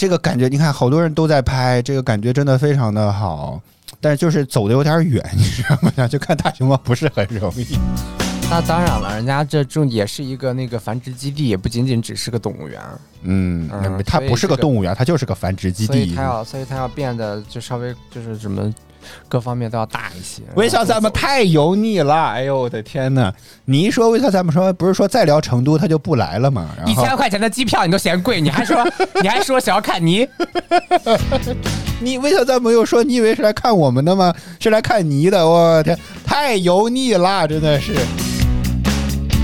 [0.03, 3.57] 这个感觉，你看好多人都在拍，这个感觉真的非常的好，
[4.01, 5.93] 但是就是走的有点远，你知道吗？
[6.05, 7.65] 就看大熊猫不是很容易。
[8.49, 12.81] 那当然了，人家这种也是一个那个繁殖基地，也不仅仅只是个动物园，
[13.21, 16.23] 嗯，嗯它不是个动物园，它就是个繁殖基地所以它。
[16.23, 18.69] 要，所以它要变得就稍微就是什么
[19.27, 20.41] 各方面都要大一些。
[20.55, 23.31] 微笑咱们太油腻了，哎呦我的天呐！
[23.65, 26.69] 你一说微笑咱们说，不是说再聊成都他就不来了吗？
[26.85, 28.77] 一千块钱的机票你都嫌贵，你还说
[29.21, 30.27] 你还说想要看泥？
[32.01, 34.33] 你微笑咱们又说，你以为是来看我们的吗？
[34.59, 37.95] 是来看泥的，我天，太油腻了，真的是。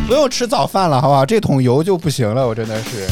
[0.10, 1.24] 不用吃早饭了，好不好？
[1.24, 3.06] 这桶油就不行了，我真的是。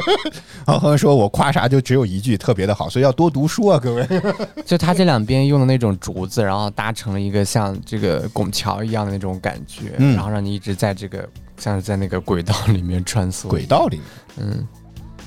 [0.66, 4.08] 然后说我夸啥就只有一句特别的好，所以要多读书啊，各位。
[4.64, 13.46] 就它这两边用的那种竹子，然后搭成了一个像这个拱桥一样的那种感觉，嗯然后让你一直在这个像是在那个轨道里面穿梭。
[13.46, 14.00] 轨道里
[14.38, 14.66] 面，嗯，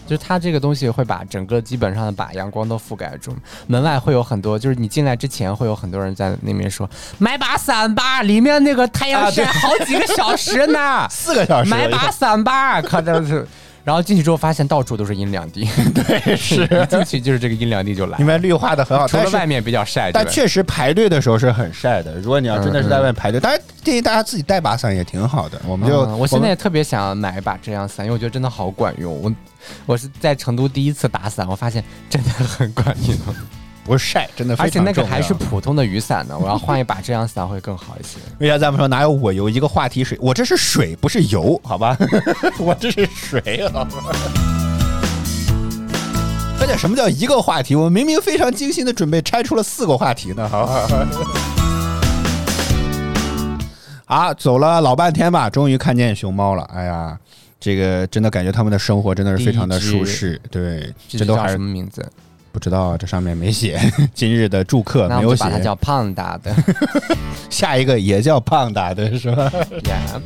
[0.05, 3.35] 就是它这个东西会把整个基本上把阳光都覆盖住。
[3.67, 13.47] 门外会有很多，就是你进来之前会有很多人在那边说买把伞吧，里面那个太阳晒好几个小时呢， 四个小时买把伞吧，可真是。
[13.83, 18.25] 然后进去之后发现到处都是阴凉地， 对是，进去就是这个阴凉地就来因。
[18.25, 22.13] 为绿化的很好，除了外面比较晒，但确实排队的时候是很晒的。
[22.21, 25.61] 如果你要真的是在外面排队，当然建议大家自己带把伞也挺好的。
[25.67, 29.21] 我们就嗯我现在也特别想买一把遮阳伞，因为我觉得真的好管用。
[29.21, 29.29] 我
[29.85, 33.17] 我是在成都第一次打伞，我发现真的很管用，
[33.83, 34.79] 不是晒，真的非而且。
[34.79, 36.37] 那个还是普通的雨伞呢。
[36.37, 38.17] 我要换一把遮阳伞会更好一些。
[38.39, 39.49] 为啥咱们说哪有我油？
[39.49, 41.97] 一个话题水，我这是水，不是油，好吧？
[42.59, 43.87] 我这是水，好吧？
[46.61, 47.75] 而且什么叫一个话题？
[47.75, 50.87] 我明明非常精心的准备，拆出了四个话题呢，好吧？
[54.05, 56.63] 啊，走了老半天吧，终于看见熊猫了。
[56.73, 57.17] 哎呀，
[57.63, 60.37] 这个真的感觉他们的生活真的是非常的舒适。
[60.51, 62.05] 对，这都还是什么名字？
[62.51, 63.79] 不知道，这上面没写。
[64.13, 66.53] 今日的住客没有写我们就把它，叫胖达的
[67.49, 69.49] 下一个也叫胖达的是吧？
[69.87, 70.21] 呀。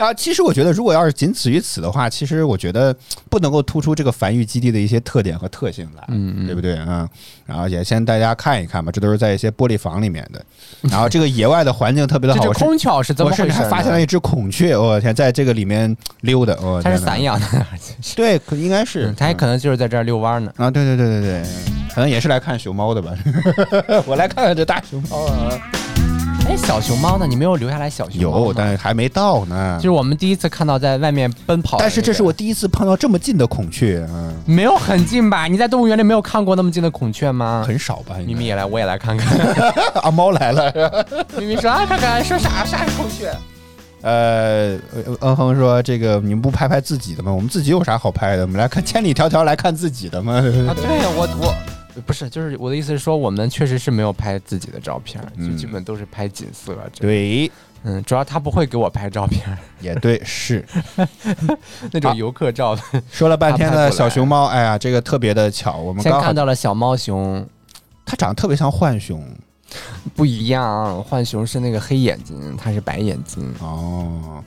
[0.00, 2.94] 啊，其实我觉得，如果要是仅此于此的话，其实我觉得
[3.28, 7.06] 不能够突出这个繁育基地的一些特点和特性来，嗯嗯对不对啊、
[7.44, 10.42] 然后也先大家看一看吧，这都是在一些玻璃房里面的。
[10.90, 17.46] 然后这个野外的环境特别的 好，这只我是空巧是怎么我发现了一只孔雀，我、天，在这个里面溜达，我、它是散养的，
[18.16, 20.50] 对，可应该是嗯，它也可能就是在这儿遛弯儿呢。
[20.56, 21.42] 啊，对对对对对，
[21.94, 23.12] 可能也是来看熊猫的吧。
[24.06, 25.60] 我来看看这大熊猫啊。
[26.50, 27.24] 哎，小熊猫呢？
[27.28, 29.82] 你没有留下来小熊猫有，但还没到呢就。
[29.84, 35.46] 是我们第一次看到在外面奔跑那个，但是这是我第一次碰到这么近的孔雀，嗯，没有很近吧？
[35.46, 37.62] 你在动物园里没有看过那么近的孔雀吗？
[37.64, 38.16] 很少吧？
[38.26, 39.38] 咪咪也来，我也来看看。
[40.02, 41.06] 啊，猫来了。
[41.38, 43.32] 咪咪说啊，看看说啥啥是孔雀？
[44.02, 44.74] 呃，
[45.20, 47.30] 嗯哼说这个你们不拍拍自己的吗？
[47.32, 48.42] 我们自己有啥好拍的？
[48.42, 50.34] 我们来看千里迢迢来看自己的吗？
[50.34, 50.84] 啊，对
[51.14, 51.54] 我我
[52.06, 56.76] 不是，就是我的意思是说，我们确实是没有拍自己的照片，就嗯基本都是拍景色。
[56.92, 57.50] 这，对，
[57.82, 60.64] 嗯，主要他不会给我拍照片， 也对，是
[61.92, 62.82] 那种游客照的。
[63.10, 67.46] 说了半天的小熊猫，哎呀，这个特别的巧，我们先刚好看到了小猫熊，
[68.04, 69.22] 它长得特别像浣熊
[70.14, 73.52] 不一样，浣熊是那个黑眼睛，它是白眼睛。
[73.60, 74.42] 哦，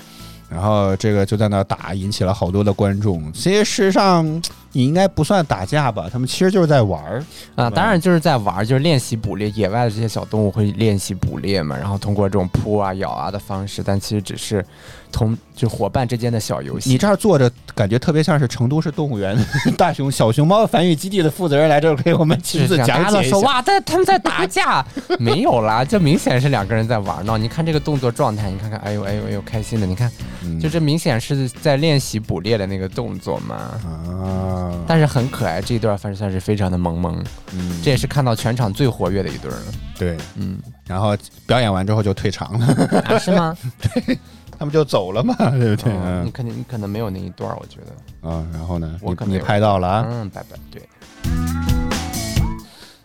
[0.50, 3.32] 然后这个就在那打，引起了好多的观众。
[3.34, 4.42] 其实事实上
[4.74, 6.10] 你应该不算打架吧？
[6.12, 7.24] 他们其实就是在玩儿。
[7.56, 9.50] 啊，当然就是在玩儿，就是练习捕猎。
[9.52, 14.66] 野外的这些小动物会练习捕猎嘛，然后通过这种扑啊、咬啊的方式，但其实只是
[15.12, 16.90] 同就伙伴之间的小游戏。
[16.90, 19.38] 你这儿坐着，感觉特别像是成都市动物园
[19.78, 24.84] 大熊小熊猫繁育基地的负责人来这儿给我们亲自讲解说哇，在他们在打架，
[25.20, 27.38] 没有啦，这明显是两个人在玩闹。
[27.38, 30.12] 你看这个动作状态，你看看，哎呦哎呦哎呦，开心的，你看，
[30.44, 33.56] 嗯就这明显是在练习捕猎的那个动作嘛。
[33.56, 37.24] 啊，但是很可爱，这一段反正算是非常的萌萌，
[37.54, 39.66] 嗯这也是看到全场最活跃的一对儿了。
[39.98, 42.66] 对，嗯，然后表演完之后就退场了，
[43.06, 43.56] 啊是吗？
[43.82, 44.18] 对
[44.58, 45.94] 他们就走了嘛，对不对？
[45.94, 48.30] 嗯，你嗯肯定你可能没有那一段，我觉得。
[48.30, 50.08] 啊，然后呢，你你我可没有拍到了啊？
[50.10, 50.58] 嗯，拜拜。
[50.72, 50.82] 对，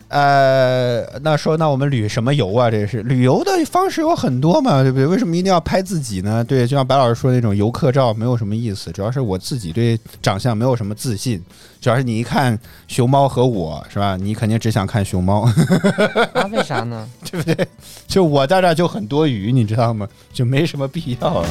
[0.09, 2.69] 呃，那说那我们旅什么游啊？
[2.69, 5.05] 这是旅游的方式有很多嘛，对不对？
[5.05, 6.43] 为什么一定要拍自己呢？
[6.43, 11.39] 对，就像白老师说的那种游客照没有什么意思，主要是我自己对长相没有什么自信，
[11.79, 14.17] 主要是你一看熊猫和我是吧？
[14.17, 15.41] 你肯定只想看熊猫，
[16.33, 17.07] 啊， 为啥呢？
[17.29, 17.67] 对不对？
[18.07, 20.07] 就我在这儿就很多余，你知道吗？
[20.33, 21.45] 就没什么必要啊。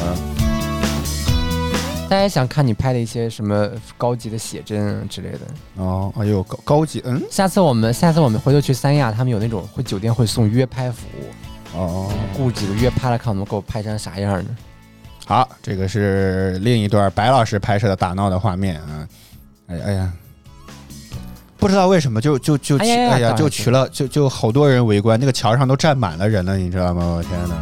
[2.09, 5.39] 大家想看你拍的一些什么高级的写真啊之类的。
[5.75, 14.57] 哦，哎呦，高高级，嗯，下次我们下次我们回头去三亚，他们有那种会酒店会送约拍服务，哦，雇几个约拍来看我们给我拍成啥样呢？
[15.27, 19.07] 好，这个是另一段白老师拍摄的打闹的画面啊。
[19.67, 20.11] 哎哎呀，
[21.57, 27.05] 不知道为什么就就就去哎呀就去了就就好多人围观，那个桥上都站满了人了，你知道吗？
[27.05, 27.55] 我天哪！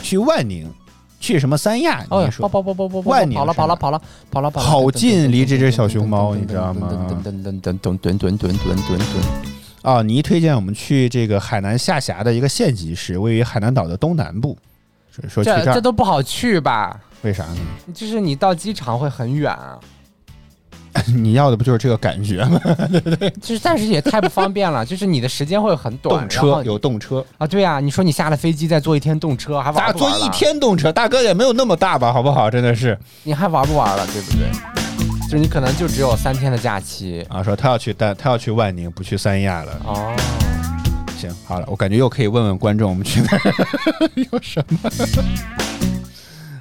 [0.00, 0.72] 去万宁，
[1.18, 2.04] 去什么三亚？
[2.10, 9.02] 哦你，说跑跑跑跑跑跑了跑了跑了跑了跑了，好近离这只小熊猫你知道吗噔噔噔噔噔噔噔噔噔噔噔。
[9.82, 14.56] 哦，你一推荐我们去这个海南下辖的一个县级市，位于海南岛的东南部，
[15.10, 17.00] 说说去这这这都不好去吧？
[17.22, 17.56] 为啥呢？
[17.94, 19.78] 就是你到机场会很远啊，
[21.14, 22.60] 你要的不就是这个感觉吗？
[23.40, 26.20] 就是但是也太不方便了，就是你的时间会很短。
[26.20, 30.28] 动车有动车，啊，对啊，你说你下了飞机再坐一天动车，还玩大坐一？
[30.30, 32.50] 天动车，大哥也没有那么大吧，好不好？
[32.50, 34.06] 真的是你还玩不玩了？
[34.08, 34.48] 对不对？
[35.26, 39.72] 就是你可能就只有三天的假期啊，说他要去但他要去万宁，不去三亚了。
[39.84, 40.14] 哦。
[41.18, 44.90] 行，好了，我感觉又可以问问观众，我们去那儿 有什么？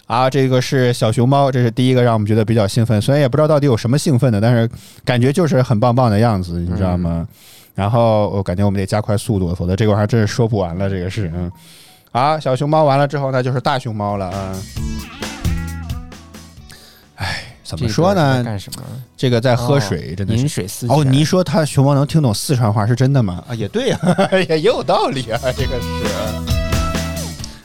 [0.08, 4.70] 啊，这个是小熊猫，这是第一个让我们觉得比较兴奋，虽然也不知道到底有什么兴奋的，但是
[5.04, 7.28] 感觉就是很棒棒的样子，你知道吗？
[7.74, 10.90] 然后我感觉我们得加快速度，否则这个玩意儿真是说不完了。
[10.90, 11.52] 这个是，嗯，
[12.12, 14.56] 啊，小熊猫完了之后呢，就是大熊猫了啊。
[17.16, 18.44] 哎，怎么说呢？
[18.44, 18.84] 干什么？
[19.18, 23.44] 这个在喝水，真的是饮水思哦，泉你说他熊猫能听懂四川话是真的吗？
[23.50, 24.00] 啊，也对呀、
[24.32, 26.65] 也 也有道理啊，这个是。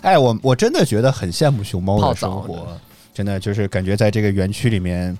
[0.02, 2.66] 哎，我我真的觉得很羡慕熊猫的生活，
[3.12, 5.16] 真的就是感觉在这个园区里面，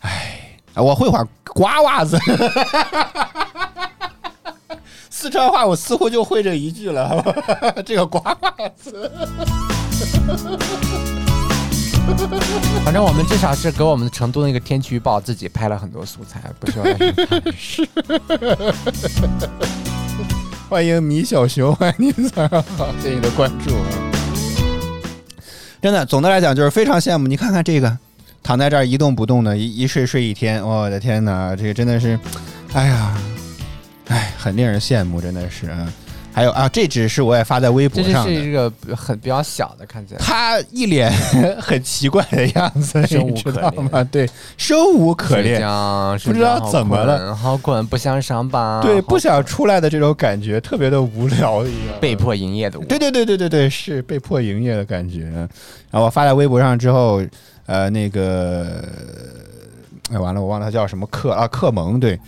[0.00, 2.18] 哎，我会会刮袜子。
[5.10, 7.22] 四川话我似乎就会这一句了，
[7.84, 9.10] 这个瓜袜子。
[12.84, 16.84] 反正我们至少是给我们成都那个天气预报自己拍了很多素材，不需要。
[20.68, 24.05] 欢迎米小熊，欢迎您，早上好，谢谢你的关注啊！
[25.82, 27.26] 真的，总的来讲就是非常羡慕。
[27.26, 27.98] 你看看这个，
[28.42, 32.18] 躺在这儿一动不动的，一一睡睡一天，我的天哪，这个真的是，
[32.72, 33.16] 哎呀，
[34.08, 35.66] 哎，很令人羡慕，真的是。
[35.70, 35.86] 嗯
[36.36, 40.20] 还有啊，这只是我也发在微博上的，是一个很比较小的，看起来。
[40.20, 41.10] 他一脸
[41.58, 43.84] 很奇怪的样子，生无可恋。
[43.84, 44.04] 吗？
[44.12, 45.62] 对，生无可恋，
[46.26, 52.78] 不知道怎么了，好滚，不想上班，对，不想出来的这种感觉，特别的无聊一样，被迫营业的。
[52.80, 55.20] 对对对对对对，是被迫营业的感觉。
[55.90, 57.22] 然后我发在微博上之后，
[57.64, 58.84] 呃，那个，
[60.12, 62.18] 哎，完了，我忘了他叫什么克啊，克蒙对，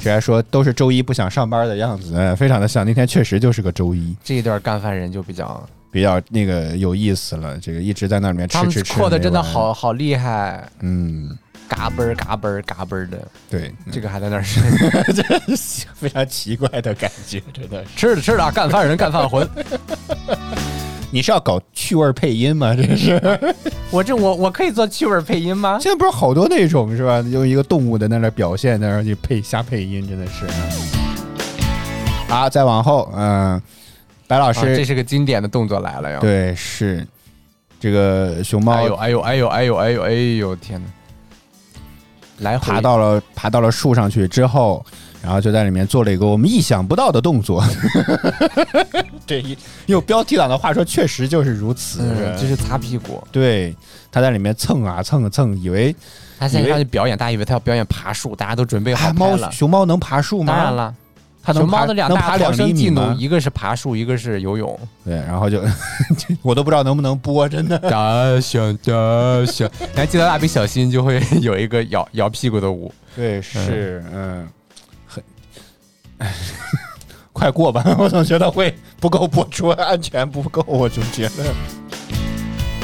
[0.00, 2.86] 谁还说都是周一不想上班的样子，呃非常的像。
[2.86, 7.58] 那天确实就是个周一，这一段干饭人就比较，比较那个有意思了。
[7.58, 13.18] 这个一直在那里面吃吃吃，扩的真的，好好厉害，嗯，嘎嘣儿嘎嘣儿嘎嘣儿的，
[13.50, 14.60] 对，这个还在那儿 吃，
[15.94, 17.84] 非常奇怪的感觉，真的。
[17.96, 19.48] 吃着吃着，干饭人干饭魂。
[21.14, 22.74] 你是要搞趣味配音吗？
[22.74, 23.54] 这是
[23.92, 25.78] 我这我我可以做趣味配音吗？
[25.80, 27.20] 现在不是好多那种是吧？
[27.30, 30.44] 用一个动物的在那表现，在那儿去配瞎配音，真的是。
[32.28, 33.62] 啊，再往后，嗯、
[34.26, 37.06] 白老啊，师，这是个经典的动作来了哟！，对，是
[37.78, 40.88] 这个熊猫哎呦哎呦哎呦哎呦哎呦哎呦天哪！
[42.38, 44.84] 来爬到了爬到了树上去之后，
[45.24, 47.64] 然后就在里面做了一个我们意想不到的动作。
[49.26, 49.42] 对
[49.86, 52.00] 用标题党的话说，确实就是如此。
[52.02, 53.26] 嗯，就是擦屁股。
[53.32, 53.74] 对，
[54.12, 55.96] 他在里面蹭啊蹭啊蹭，以为
[56.38, 59.50] 他现在上去表演，大家以为他要表演爬树，大家都准备好啊猫了。
[59.50, 60.52] 熊猫能爬树吗？
[60.52, 60.94] 当然，了，
[61.42, 63.16] 它能爬熊猫的两能爬两大逃生技能？
[63.16, 64.78] 一个是爬树，一个是游泳。
[65.06, 65.64] 对，然后就
[66.42, 67.78] 我都不知道能不能播，真的。
[67.78, 68.92] 大象大
[69.46, 72.92] 象， 你还记得蜡笔小新就会有一个摇摇屁股的舞？
[73.16, 74.63] 对，是嗯，很。
[77.32, 81.52] 快过吧， 我总觉得会不够播出，安全不够，我就觉得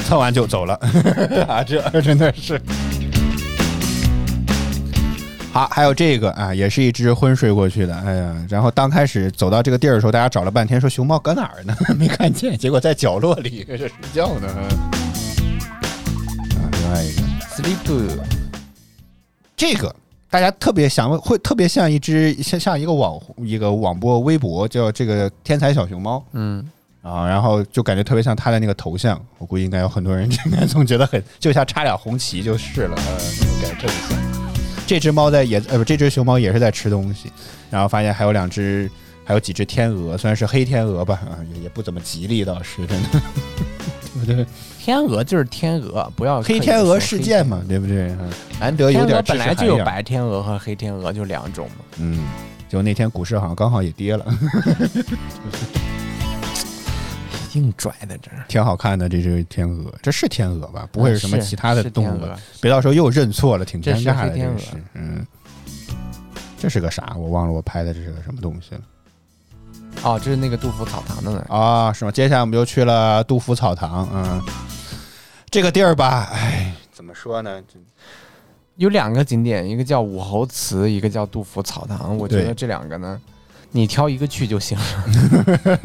[0.05, 0.75] 蹭完就走了
[1.47, 2.61] 啊，这真的是。
[5.53, 11.75] 好，还有这个啊，也是一只昏睡过去的，哎呀，然后刚开始走到这个地儿的时候，大家找了半天，说熊猫搁哪儿呢？
[11.97, 14.47] 没看见，结果在角落里这睡觉呢。
[14.47, 14.63] 啊，
[16.71, 17.21] 另外一个
[17.53, 18.07] Sleep，
[19.57, 19.93] 这个
[20.31, 26.23] 大家特别想，会特别像一只像像一个网一个网播微博叫这个天才小熊猫。
[26.31, 26.65] 嗯，
[27.01, 33.17] 啊，然后就感觉特别像他的那个头像，我估计应该有很多人应该总觉得很就像插俩红旗就是了，呃，
[33.61, 34.17] 感觉特别像。
[34.87, 37.29] 这只猫在也呃不，这只熊猫也是在吃东西，
[37.69, 38.89] 然后发现还有两只，
[39.25, 43.21] 还有几只天鹅，虽然是黑天鹅吧，啊，也也不怎么吉利倒是真的，对
[44.21, 44.45] 不对？
[44.79, 48.09] 天鹅就是天鹅，不要黑天鹅事件嘛，对不对？
[48.19, 51.85] 嗯难得有点本来就有白天鹅和黑天鹅，就两种嘛。
[51.97, 52.27] 嗯，
[52.69, 54.25] 就那天股市好像刚好也跌了，
[57.53, 60.87] 硬拽的这儿，挺好看的这只天鹅，这是天鹅吧？
[60.91, 62.37] 不会是什么其他的动物吧？
[62.61, 64.29] 别到时候又认错了，挺尴尬的。
[64.29, 65.25] 黑天鹅这是，嗯，
[66.57, 67.13] 这是个啥？
[67.17, 68.81] 我忘了我拍的这是个什么东西了
[70.03, 71.45] 哦，这是那个杜甫草堂的呢。
[71.49, 71.93] 啊？
[71.93, 72.11] 是吗？
[72.11, 74.41] 接下来我们就去了杜甫草堂，嗯，
[75.49, 77.61] 这个地儿吧，哎，怎么说呢？
[77.71, 77.79] 这
[78.77, 82.17] 有两个景点，一个叫武侯祠，一个叫杜甫草堂。
[82.17, 83.21] 我觉对得这两个呢，
[83.69, 84.85] 你挑一个去就行了。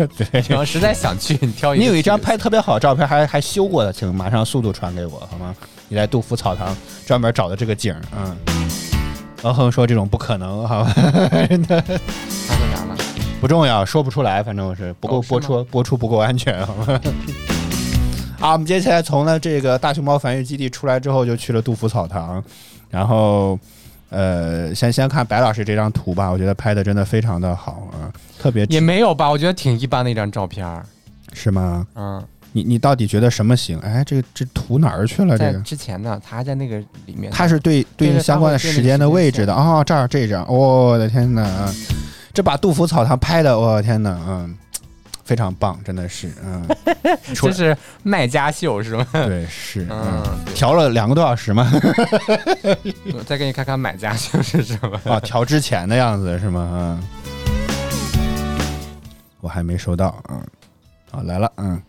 [0.16, 1.84] 对你要实在想去，你挑一个。
[1.84, 5.54] 你有一张拍特别好的照片，还还修过的，请马上速度传给我好吗？
[5.88, 8.36] 你在杜甫草堂专门找的这个景儿，嗯。
[9.42, 10.92] 然后说这种不可能，好吧？
[10.94, 11.98] 他说
[12.74, 12.96] 啥了？
[13.46, 16.66] 不重要，说不出来，反正我是不够哦播出，播出不够安全，
[18.40, 22.42] 好 我们接下来从呢这个大熊猫繁育基地出来之后，就去了杜甫草堂，
[22.90, 23.56] 然后
[24.10, 29.30] 呃，先先看白老师这张图吧，我觉得拍的真的非常的好啊，特别也没有吧？
[29.30, 30.66] 我觉得挺一般的一张照片。
[31.32, 31.86] 是吗？
[31.94, 32.20] 嗯，
[32.50, 33.78] 你你到底觉得什么行？
[33.78, 35.38] 哎，这这图哪儿去了？
[35.38, 37.30] 这个之前呢，他还在那个里面。
[37.30, 41.72] 它是对对应相关的时间的位置的哦，这儿这张，我的天哪，
[42.36, 44.54] 这把杜甫草堂拍的，我的天哪，嗯，
[45.24, 46.68] 非常棒，真的是，嗯，
[47.34, 49.06] 这是卖家秀是吗？
[49.10, 51.66] 对是，嗯，嗯，调了两个多小时吗？
[53.14, 55.00] 我再给你看看买家秀是什么。
[55.10, 56.68] 啊，调之前的样子是吗？
[56.74, 57.02] 嗯，
[59.40, 60.38] 我还没收到，嗯，
[61.10, 61.82] 好来了，嗯。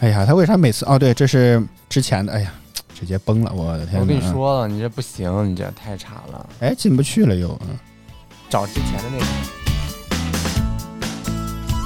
[0.00, 0.84] 哎呀，他为啥每次？
[0.86, 2.32] 哦，对，这是之前的。
[2.32, 2.52] 哎呀，
[3.04, 4.00] 直接崩了，我的天！
[4.00, 6.48] 我跟你，说了，你这不行，你这太差了。
[6.60, 7.76] 哎，进不去了又，嗯，
[8.48, 9.24] 找之前的那个。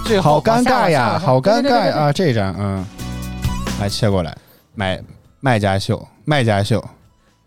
[0.07, 1.91] 最后好尴尬呀，好尴尬！
[1.91, 2.05] 啊！
[2.05, 2.13] 啊！
[2.13, 2.87] 这张，嗯，
[3.81, 4.33] 来切过来，
[4.77, 5.03] 买
[5.41, 6.83] 卖家秀，卖家秀，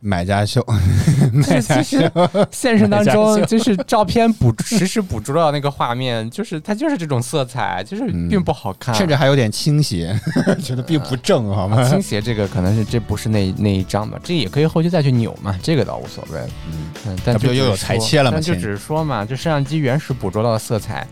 [0.01, 0.65] 买家秀，
[1.31, 2.11] 买家秀其实，
[2.51, 10.19] 现实当中，就是照片捕实时捕捉到那个画面，就是它就是这种色彩，就是嗯并不好看，甚至还有点倾斜，
[10.61, 11.87] 觉得并不正，好吗？
[11.87, 16.39] 倾斜这个可能是这不是那那一张吧，这也可以后期再去扭嘛，这个倒无所谓。
[16.67, 21.07] 嗯嗯，但不就又有裁切了嘛就只是说嘛，就摄像机原始捕捉到的色彩，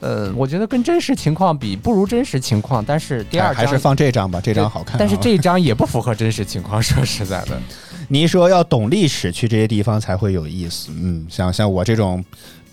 [0.00, 4.96] 呃，我觉得跟真实情况比不如真实情况，但是第二张还是放这张吧，这张好看啊。
[4.98, 7.60] 但是这一张也不符合真实情况，说实在的，
[8.08, 10.90] 你一说要懂历史，去这些地方才会有意思。
[10.92, 12.24] 嗯，像像我这种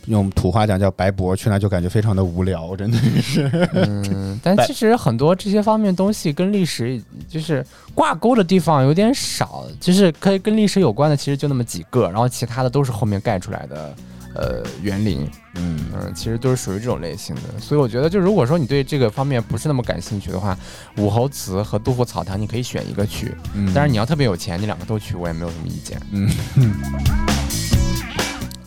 [0.05, 3.49] 用土话讲叫白博，去那就感觉非常的无聊，真的是。
[3.73, 7.65] 嗯，但 其实很多这些方面东西跟历史就是
[7.95, 13.95] 挂钩的地方有点少，就是可以跟历史有关的，其实就那么几个，然后其他的都是后面盖出来的。
[14.35, 20.57] 呃，园林，嗯嗯，其实都是属于这种类型的，所以我觉得，就如果说你对这个方面不是那么感兴趣的话，
[20.97, 26.01] 武侯祠和杜甫草堂你可以选一个去，嗯，但是你要特别有钱，你两个都去，我也没有什么意见。
[26.11, 26.29] 嗯，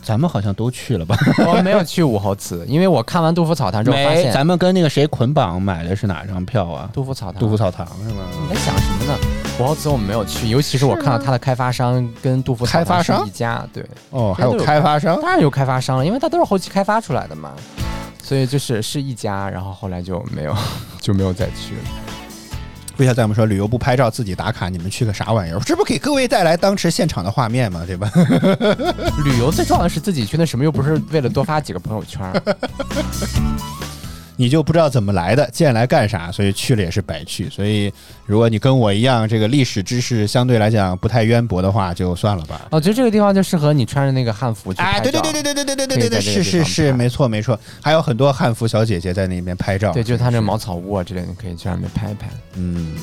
[0.01, 1.17] 咱们好像都去了吧？
[1.45, 6.89] 我没有去武侯祠，因为我看完杜甫草堂之后发现，咱们跟那个谁捆绑买的是哪张票啊？
[6.93, 8.23] 杜甫草堂，杜甫草堂是吗？
[8.41, 9.19] 你在想什么呢？
[9.59, 17.53] 武侯祠我们没有去，尤其是我看到它的开发商跟杜甫开发商一家，对，哦，还有开发商，当然有开发商了，因为它都是后期开发出来的嘛，
[18.21, 20.55] 所以就是是一家，然后后来就没有
[21.01, 21.81] 就没有再去了。
[22.97, 24.69] 为啥在我们说旅游不拍照自己打卡？
[24.69, 25.59] 你们去个啥玩意儿？
[25.61, 27.83] 这不给各位带来当时现场的画面吗？
[27.85, 28.11] 对吧？
[29.25, 32.31] 旅游最重要的是自己去，那什么又不是为了多发几个朋友圈。
[34.37, 36.31] 你就不知道怎么来的，见来干啥？
[36.31, 37.49] 所以去了也是白去。
[37.49, 37.91] 所以
[38.25, 42.67] 如果你跟我一样，这个历史知识相对来讲不太渊博的话，就算了吧。
[42.71, 44.97] 我觉得这个地方就适合你穿着那个汉服去拍照。
[44.97, 47.59] 哎，对对对对对对对对对对，是是是，没错没错。
[47.81, 49.91] 还有很多汉服小姐姐在那边拍照。
[49.91, 52.29] 对，就是他那茅草屋啊之类，你可以去那边拍一拍。
[52.53, 52.95] 嗯。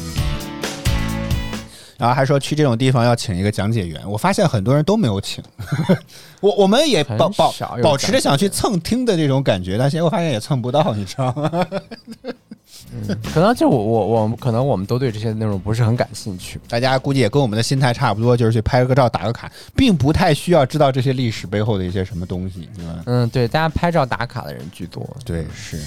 [2.05, 5.43] 然后还说去这种地方要请一个讲解员，我发现很多人都没有请，
[6.43, 11.67] 我我们也保保保持着想去蹭听的这种感觉，但现在我发现也蹭不到，你知道吗？
[12.93, 23.03] 嗯，可能就我我我可能我们都对这些内容不是很感兴趣，大家估计也跟我们的心态差不多，就是去拍个照打个卡，并不太需要知道这些历史背后的一些什么东西，对吧？
[23.07, 25.81] 嗯，对，大家拍照打卡的人居多，对是。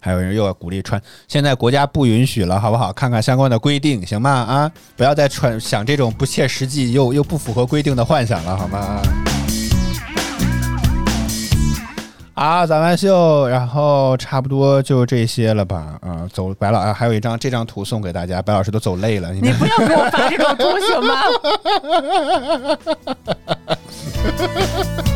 [0.00, 2.92] 还有人又要鼓励穿，现在国家不允许了，好不好？
[2.92, 4.30] 看看相关的规定，行吗？
[4.30, 9.02] 啊，不要再穿想这种不切实际又又不符合规定的幻想了，好吗？
[12.34, 15.98] 啊，咱们秀，然后差不多就这些了吧？
[16.00, 21.14] 啊，走，白老啊，还有一张这张图送给大家，白老师都走累了，你不要给我发这种图行吗？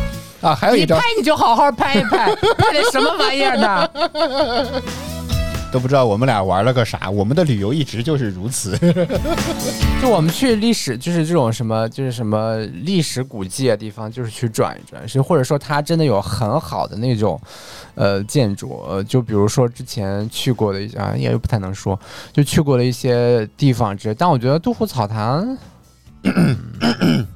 [0.43, 3.89] 啊，还有一张，你拍你就好好拍一拍，拍的什么玩意儿呢？
[5.71, 7.09] 都不知道我们俩玩了个啥。
[7.09, 8.77] 我们的旅游一直就是如此。
[9.99, 17.41] 就我们去历史，就是这种什么，就是什么历史古迹的地方，就是去转一转，是或者说它真的有很好的那种
[17.95, 21.99] 呃建筑，呃，就比如说之前去过的一啊，也不太能说，
[22.31, 24.13] 就去过的一些地方之类。
[24.13, 25.57] 但我觉得杜甫草堂。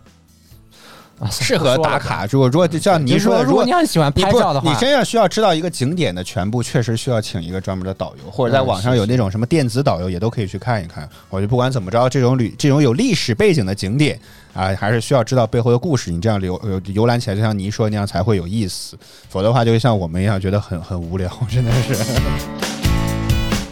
[1.32, 2.26] 适合打卡。
[2.30, 11.09] 如果如果就像你说，如果你很喜欢拍照的话，你真要需要知道一个景点的全部，确实需要请一个专门的导游，或者在网上有那种什么电子导游，也都可以去看一看。
[11.30, 14.20] 我觉得不管怎么着，这种旅这种有历史背景的景点
[14.53, 16.11] 啊，还是需要知道背后的故事。
[16.11, 18.97] 你这样游游览起来，就像你说那样才会有意思。
[19.30, 21.95] 否则的话，就像我们一样，觉得很很无聊， 真的是。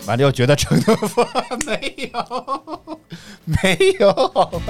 [0.07, 0.95] 完了又觉得成都
[1.65, 2.89] 没有
[3.45, 4.61] 没有。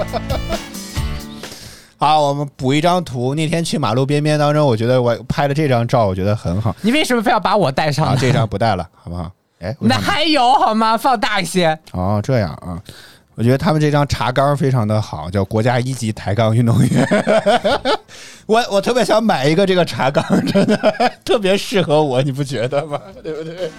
[1.98, 3.34] 好，我们补一张图。
[3.34, 6.74] 那天去马路边边当中，我觉得我拍的这张照，我觉得很好。
[6.82, 8.16] 你为什么非要把我带上？
[8.18, 9.30] 这张不带了，好不好？
[9.60, 10.96] 哎，那还有好吗？
[10.96, 11.78] 放大一些。
[11.92, 12.78] 哦，这样啊，
[13.34, 17.08] 我觉得他们这张茶缸非常的好，叫国家一级抬杠运动员。
[18.44, 20.76] 我我特别想买一个这个茶缸，真的
[21.24, 23.00] 特别适合我，你不觉得吗？
[23.22, 23.70] 对不对？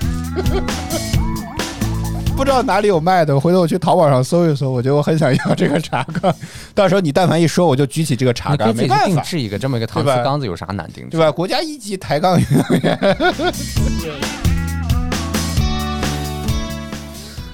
[2.37, 4.69] 不知道哪里有卖的，回头我去淘宝上搜一搜。
[4.69, 6.31] 我觉得我很想要这个茶缸，
[6.75, 8.75] 到时候你但凡一说，我就举起这个茶缸。
[8.75, 11.09] 没办法，定制一个这么一个陶瓷缸子，有啥难定制？
[11.09, 11.31] 对吧？
[11.31, 12.95] 国家一级抬杠运动员。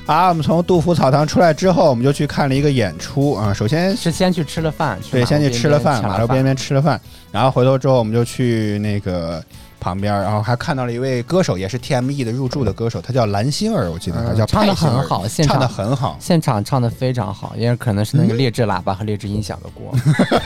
[0.05, 3.53] 啊，我们从杜甫草堂出来之后，我们就去看了一个演出啊。
[3.53, 6.99] 首先是先去吃了饭，对，先去吃了饭，马路边边吃了饭，
[7.31, 9.41] 然后回头之后我们就去那个。
[9.84, 19.93] 旁边，然后还看到了一位歌手，也是 TME 的入驻的歌手，他叫蓝心儿，我记得他叫唱的很好，现唱的很好，现场唱的非常好，因为可能是那个劣质喇叭和劣质音响的锅。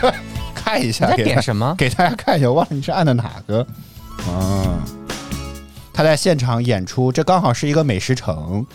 [0.55, 1.75] 看一下，在点什么？
[1.77, 3.65] 给大家看一下，我忘了你是按的哪个？
[4.27, 4.81] 啊，
[5.93, 8.65] 他在现场演出，这刚好是一个美食城。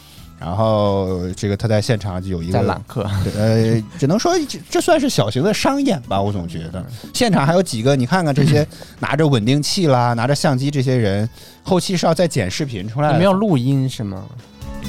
[0.45, 6.85] 然后这个他在现场就有一个在揽客，呃，只能说这这算是小型的商演吧，我总觉得
[7.15, 8.67] 现场还有几个，你看看这些
[8.99, 11.29] 拿着稳定器啦、拿着相机这些人，
[11.63, 14.25] 后期是要再剪视频出来，没有录音是吗？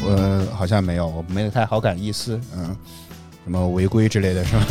[0.04, 2.76] 我好像没有，我没太好感意思，嗯，
[3.44, 4.66] 什么违规之类的是吗？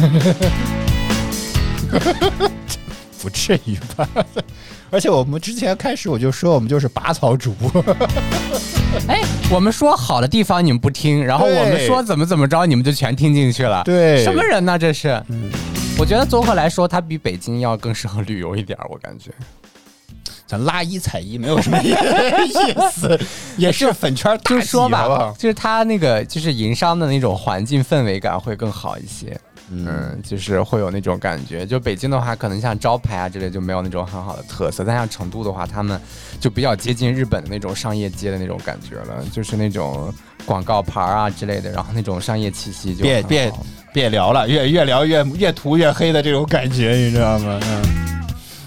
[3.22, 4.08] 不至于吧？
[4.90, 7.70] 而且我们之前开始我就说我们就是拔草主播。
[9.08, 13.82] 哎，我们说好的地方你们不听，然后我们说怎么怎么着你们就全听进去了。
[13.84, 14.78] 对，什么人呢？
[14.78, 15.22] 这是。
[15.98, 19.30] 我觉得综合来说，它比北京要更适合旅游一点儿，我感觉。
[20.46, 21.94] 咱拉一踩一没有什么意
[22.92, 23.18] 思，
[23.56, 29.38] 也是粉圈大就是说吧，就是他那个就是营商的那种环境氛围感会更好一些。
[29.72, 31.64] 嗯，就是会有那种感觉。
[31.64, 36.00] 就北京的话，可能像招牌啊之类就没有那种很好的特色，但像成都的话，他们
[36.38, 40.12] 就比较接近日本的那种商业街的那种感觉了，就是那种
[40.44, 43.52] 广告牌啊之类的，然后那种商业气息就很别别
[43.92, 47.58] 别聊了，越越聊越越涂越黑的这种感觉，你知道吗？
[47.62, 48.02] 嗯。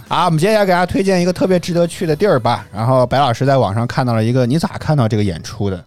[0.08, 2.68] 好，我们接下来给大家推荐一个特别值得去的地儿吧。
[2.72, 5.84] 然后白老师在网上看到了一个，你咋看到这个演出的？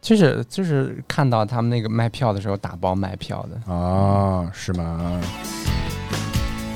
[0.00, 5.20] 就是就是看到他们那个卖票的时候打包卖票的，哦，是吗？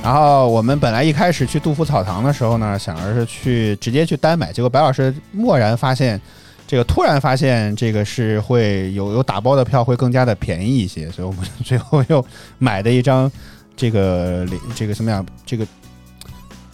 [0.02, 6.20] 然后我们本来一开始去杜甫草堂的时候呢，想着是去直接去单买，结果白老师蓦然发现，
[6.66, 12.22] 这个突然发现这个是会有有打包的票会更加的便宜一些，所以我们最后又
[12.58, 13.32] 买的一张
[13.74, 15.66] 这个这个什么样这个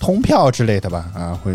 [0.00, 1.54] 通票之类的吧，啊，会。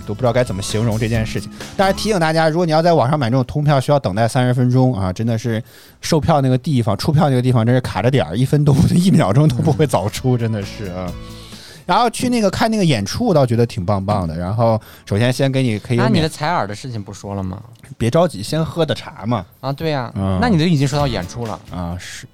[0.00, 1.50] 都不知道该怎么形容这件事情。
[1.76, 5.62] 但是提醒大家，如果你要在网上买这种通票，需要等待三十分钟啊，真的是
[6.00, 11.12] 售票那个地方、出票那个地方，真是卡着点儿，一分都不一秒钟都不会早出，真的是啊。
[11.84, 14.38] 然后去那个看那个演出，我倒觉得挺棒棒的。
[14.38, 17.60] 然后首先先给你可以那你的采耳的事情不说了吗？
[17.98, 19.44] 别着急，先喝的茶嘛。
[19.60, 22.26] 啊，对呀、嗯那你都已经说到演出了，啊，是。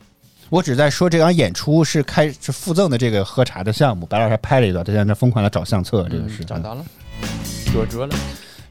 [0.50, 6.84] 我只在说这场演出是开是附赠的这个喝茶的项目，白老师还拍了一段，他现在在疯狂的找相册，这个是、嗯找到了，
[7.73, 8.14] 捉捉了，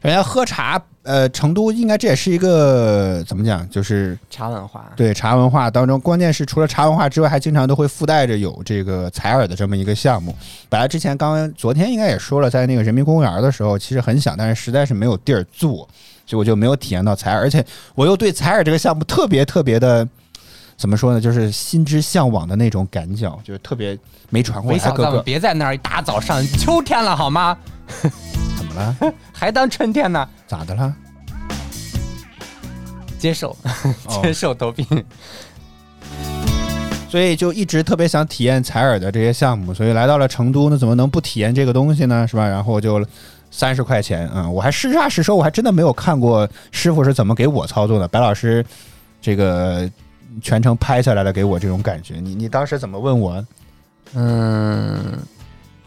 [0.02, 10.36] 人家喝茶，呃，成都应该这也是一个怎么讲，就是茶文化，对茶文化当中，关键是除了茶文化之外，还经常都会附带着有这个采耳的这么一个项目。
[10.68, 15.88] 本来之前刚刚昨天应该也说了，在那个人民公园的时候，其实很想，但是实在是没有地儿做，
[16.26, 17.64] 所以我就没有体验到采耳，而且
[17.96, 20.08] 我又对采耳这个项目特别特别的。
[20.78, 21.20] 怎么说呢？
[21.20, 23.98] 就是心之向往的那种感觉，就是特别
[24.30, 24.78] 没传过来。
[24.92, 27.58] 哥哥别在那儿一大早上，秋天了好吗？
[28.56, 28.96] 怎么了？
[29.34, 30.28] 还 当春天呢？
[30.46, 30.96] 咋的了？
[33.18, 33.50] 接受，
[34.06, 34.86] 哦接受头病。
[37.10, 42.28] 所以就一直特别想体验采耳的这些项目，所以来到了成都，那怎么能不体验这个东西呢？
[42.28, 42.48] 是吧？
[42.48, 43.04] 然后我就
[43.50, 48.08] 三十块钱，嗯，我还实话实说，我还真的没有看过师傅是怎么给我操作的。
[48.08, 48.64] 白老师
[49.22, 49.90] 这个
[50.42, 52.16] 全程拍下来了，给我这种感觉。
[52.16, 53.46] 你你当时怎么问我？
[54.14, 55.18] 嗯，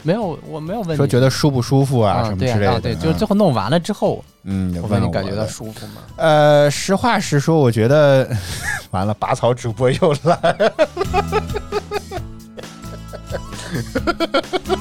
[0.03, 2.73] 没有，我没有问你说觉得舒不舒服啊，什么之类的？
[2.73, 6.03] 啊对，就是最嗯后弄完了之后，嗯，我问你感觉到舒服吗？
[6.17, 8.29] 呃，实话实说，我觉得
[8.93, 10.73] 完了，拔草主播又来了。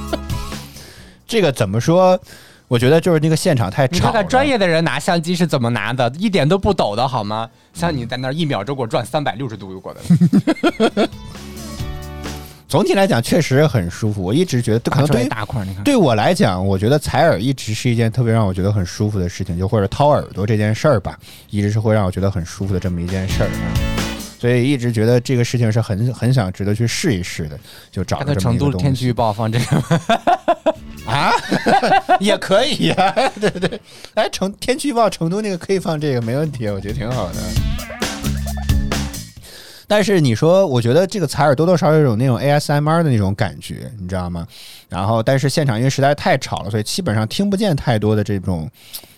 [1.28, 2.20] 这个怎么说？
[2.70, 3.98] 我觉得就是那个现场太吵了。
[3.98, 7.50] 你看看专业的人拿相机是怎么拿的，一点都不抖的好吗？
[7.74, 10.00] 像你在那儿一秒钟给我转三百六十度过来
[10.88, 11.10] 了，
[12.70, 14.22] 总体来讲确实很舒服。
[14.22, 15.84] 我一直觉得，可能对于大块，你看。
[15.84, 21.18] 对我来讲，我觉得采耳一直是一件特别让我觉得很舒服的事情，就或者掏耳朵这件事儿吧，
[21.50, 23.50] 一直是会让我觉得很舒服的这么一件事儿。
[23.52, 24.00] 嗯
[24.40, 27.60] 所以一直觉得这个事情是很很想值得去试一试的，
[27.92, 29.76] 就找这成都一个东西天气预报放这个，
[31.06, 31.34] 啊，
[32.22, 33.80] 也可以 呀、对对，
[34.14, 37.36] 哎，成天气预报成都那个可以放这个，没问题，我觉得挺好的。
[39.88, 44.46] 但是你说，我觉得这个采耳多多少少有种那种 ASMR 的那种感觉，你知道吗？
[44.88, 48.70] 然后，但是现场因为实在太吵了，所以基本上听不见太多的这种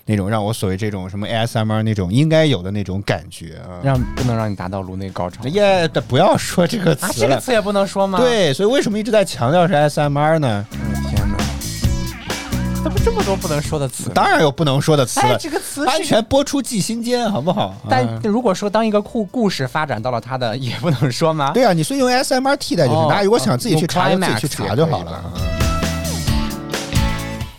[0.06, 3.84] 那种让我所谓这种什么 ASMR 那种应该有的那种感觉啊。
[3.84, 5.44] 让不能让你达到颅内高潮。
[5.50, 7.28] 耶，不要说这个啊，词了。
[7.28, 10.66] 这个词也不能说吗？，对，所以为什么一直在强调是 ASMR 呢？
[11.10, 11.21] 天哪，
[12.84, 14.10] 怎么这么多不能说的词？
[14.14, 15.90] 当然有不能说的词了哎，，这个词是。
[15.90, 17.76] 安全播出记心间，好不好？
[17.90, 21.52] 但啊如果说当一个故故事发展到了它的， 也不能说吗？
[21.54, 23.00] 对啊，你所以用 SMR 替代就行。
[23.04, 25.24] 哦大家如果想自己去查，就自己去查就好了。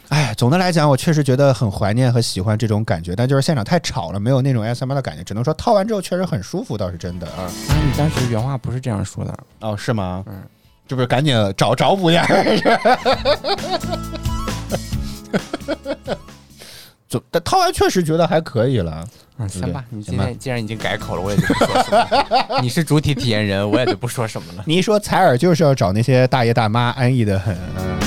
[0.09, 5.23] 哎，总的来讲，我确实觉得很怀念和喜欢这种感觉，但就是现场太吵了，没有那种 SMR 的感觉。
[5.23, 7.47] 只能说掏完之后确实很舒服，倒是真的啊。
[7.68, 9.35] 啊，你当时原话不是这样说的。
[9.61, 10.25] 哦，是吗？
[10.27, 10.43] 嗯，
[10.87, 12.27] 这不是赶紧找找补呀？
[17.09, 19.07] 总但掏完确实觉得还可以了。
[19.39, 22.61] 嗯，行吧，你今行吧天既然已经改口了，我也就不说什么了。
[22.62, 24.64] 你是主体体验人，我也就不说什么了。
[24.66, 27.57] 你一说采耳，就是要找那些大爷大妈安逸的很。
[27.78, 27.99] 嗯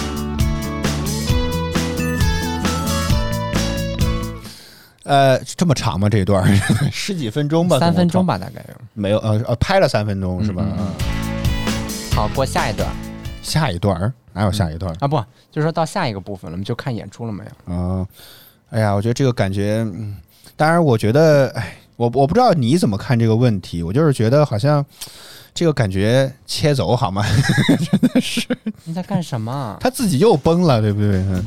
[5.03, 6.09] 呃，这么长吗？
[6.09, 6.43] 这一段
[6.91, 8.75] 十几分钟吧，三分钟吧，大概有。
[8.95, 10.63] 没有，呃呃，拍了三分钟是吧？
[10.65, 12.89] 嗯嗯嗯好，过下一段
[13.43, 14.95] 下一段儿哪有下一段儿？
[14.99, 15.07] 啊？
[15.07, 15.17] 不，
[15.49, 17.73] 就是说到下一个部分了，我们就看演出了没有？
[17.73, 18.07] 啊、
[18.69, 20.17] 哎呀，我觉得这个感觉，嗯，
[20.57, 24.85] 当然，我觉得，哎，我我不知道你怎么看这个问题，我就是觉得好像
[25.53, 27.23] 这个感觉切走好吗？
[27.79, 28.45] 真的是
[28.83, 29.77] 你在干什么？
[29.79, 31.15] 他自己又崩了，对不对？
[31.21, 31.43] 嗯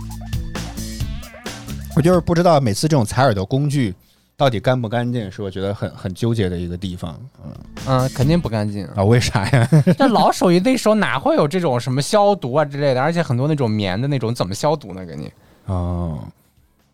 [1.96, 3.92] 我就是不知道每次这种采耳的工具
[4.36, 7.18] 到底干不干净，是我觉得很很纠结的一个地方。
[7.44, 7.52] 嗯
[7.88, 8.84] 嗯，肯定不干净。
[8.94, 9.68] 啊，为啥呀？
[9.98, 13.00] 那老手艺那时候哪会有这种什么消毒啊之类的？
[13.00, 15.04] 而且很多那种棉的那种，怎么消毒呢？
[15.06, 15.32] 给你
[15.66, 16.18] 哦，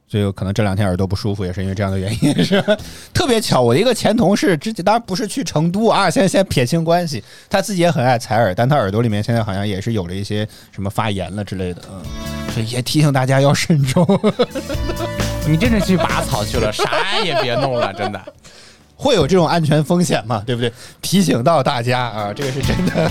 [0.06, 2.76] 所以可能这两天耳朵不舒服，也是因为这样的原因， 是吧？
[3.12, 12.02] 特别巧，我的一个前同事之前当然不是去成都啊，现在先撇清关系，他自己也很爱采耳，但他耳朵里面现在好像也是有了一些什么发炎了之类的，嗯，
[12.52, 14.06] 所以也提醒大家要慎重，
[15.48, 18.20] 你真的去拔草去了，啥也别弄了，真的。
[18.96, 20.72] 会有这种安全风险嘛，对不对？
[21.02, 23.10] 提醒到大家啊，这个是真的。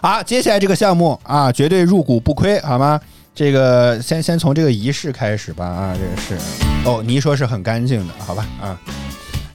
[0.00, 3.00] 好，接下来这个项目啊，绝对入股不亏，好吗？
[3.34, 6.44] 这个先先从这个仪式开始吧啊，这个是
[6.84, 8.78] 哦，你一说是很干净的，好吧啊。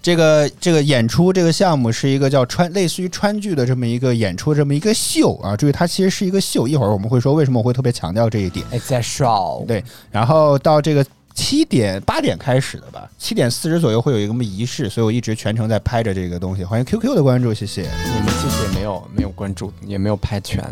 [0.01, 8.65] 这个这个演出这个项目是一个叫川类似于川剧的这么一个演出这么一个秀啊，注意它其实是一个秀，一会儿我们会说为什么我会特别强调这一点。
[8.73, 9.65] It's a show。
[9.65, 16.63] 对，然后到这个七点八点开始的吧，七点四十左右会有一个什么仪式，所以我一直全程在拍着这个东西。
[16.63, 17.81] 欢迎 QQ 的关注，谢谢。
[17.81, 20.63] 你们其实也没有没有关注，也没有拍全。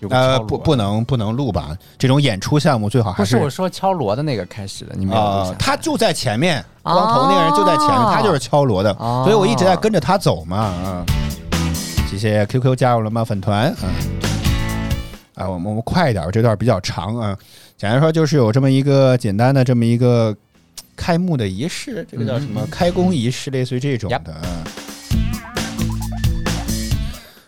[0.00, 1.76] 有个呃，不不能不能录吧？
[1.96, 10.56] 这种演出项目最好还是不是我说敲锣的那个开始的，你没有录下来啊，他就在前面，光头那个人就在前面，哦他就是敲锣的，哦所以我一直在跟着他走嘛。
[10.58, 11.06] 啊，
[12.08, 13.24] 谢谢 QQ 加入了吗？
[13.24, 13.88] 粉团，嗯，
[15.34, 17.36] 啊，我们我们快一点，这段比较长啊。
[17.76, 20.36] 简单说就是有这么一个简单的这么一个
[20.96, 22.66] 开幕的仪式，这个叫什么？
[22.70, 24.40] 开工仪式，类似于这种的。
[24.44, 24.64] 嗯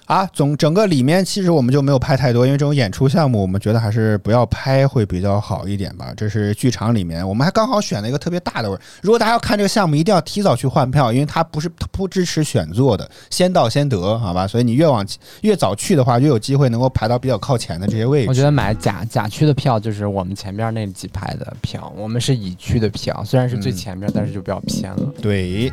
[0.07, 6.13] 啊，总整个里面其实我们就没有拍太多，因为这种演出项目，我们觉得还是不要拍会比较好一点吧。
[6.17, 8.79] 这是剧场里面，我们还刚好选了一个特别大的位。
[9.03, 14.47] 如果大家要看这个项目，一定要提早去换票，因为它不是它不支持选座的，先到先得，好吧？
[14.47, 15.05] 所以你越往
[15.41, 18.29] 越早去的话，越有机会能够排到比较靠前的这些位置。
[18.29, 25.13] 我觉得买甲甲区的票就是我们前边那几排的票，我们是乙区的票，虽然是最前边，但是就比较偏了。
[25.21, 25.73] 对。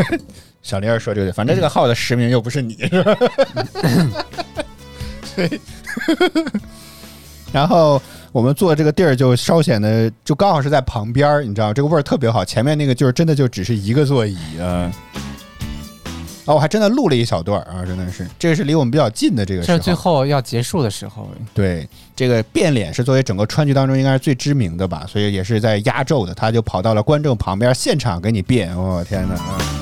[0.62, 3.16] 小玲儿说这个对，反正这个号的实名又不是你，是吧？
[5.34, 5.60] 对。
[7.52, 12.44] 然后我们坐这个地儿就稍显得就刚好是在旁边儿，你知道这个味儿特别好。
[12.44, 14.90] 前面那个就是真的就只是一个座椅啊。
[16.44, 19.76] 哦，我还真的录了一小段儿啊，真的是，这个是离我们比较近的这个时候。
[19.76, 29.34] 这是最后要结束的时候，对，这个变脸是作为整个川剧当中应该是最知名的吧，所以也是在压轴的，他就跑到了观众旁边现场给你变，我、天哪！
[29.34, 29.81] 啊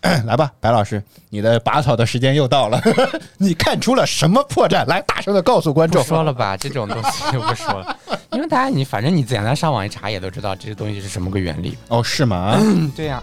[0.26, 2.80] 来吧，白老师，你的拔草的时间又到了，
[3.36, 4.86] 你看出了什么破绽？
[4.86, 6.04] 来，大声的告诉观不众。
[6.04, 7.96] 说了吧，这种东西就不说了，
[8.32, 11.76] 因为大家你反正你简单上网一查也都知道这些东西是什么个原理。
[11.88, 12.56] 哦，是吗？
[12.60, 13.22] 嗯，对呀、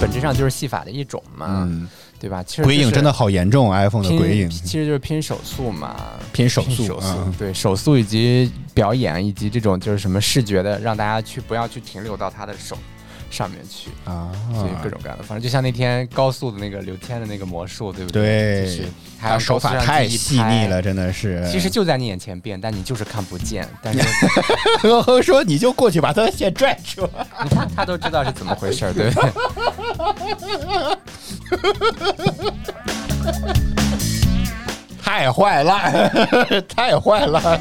[0.00, 1.88] 本质上就是戏法的一种嘛，嗯，
[2.20, 2.42] 对吧？
[2.42, 4.50] 其实鬼影真的好严重，iPhone 的鬼影。
[4.50, 5.96] 其实就是拼手速嘛，
[6.32, 12.76] 拼手速拼手速，嗯对手速以及表演以及这种就是什么视觉的，让大家去不要去停留到他的手
[13.30, 18.84] 上面去，啊，所以各种各样的，反正就像那天高速的那个刘天的那个魔术，对不对就是
[19.18, 20.80] 还他手法太细腻了，。
[20.80, 21.46] 真的是。
[21.50, 23.68] 其实就在你眼前变，但你就是看不见。
[23.82, 24.00] 但是
[24.80, 27.26] 呵 呵说你就过去把他的线拽出来。
[27.44, 29.32] 你看，他都知道是怎么回事儿，对不对？
[35.02, 37.58] 太坏了， 太坏了！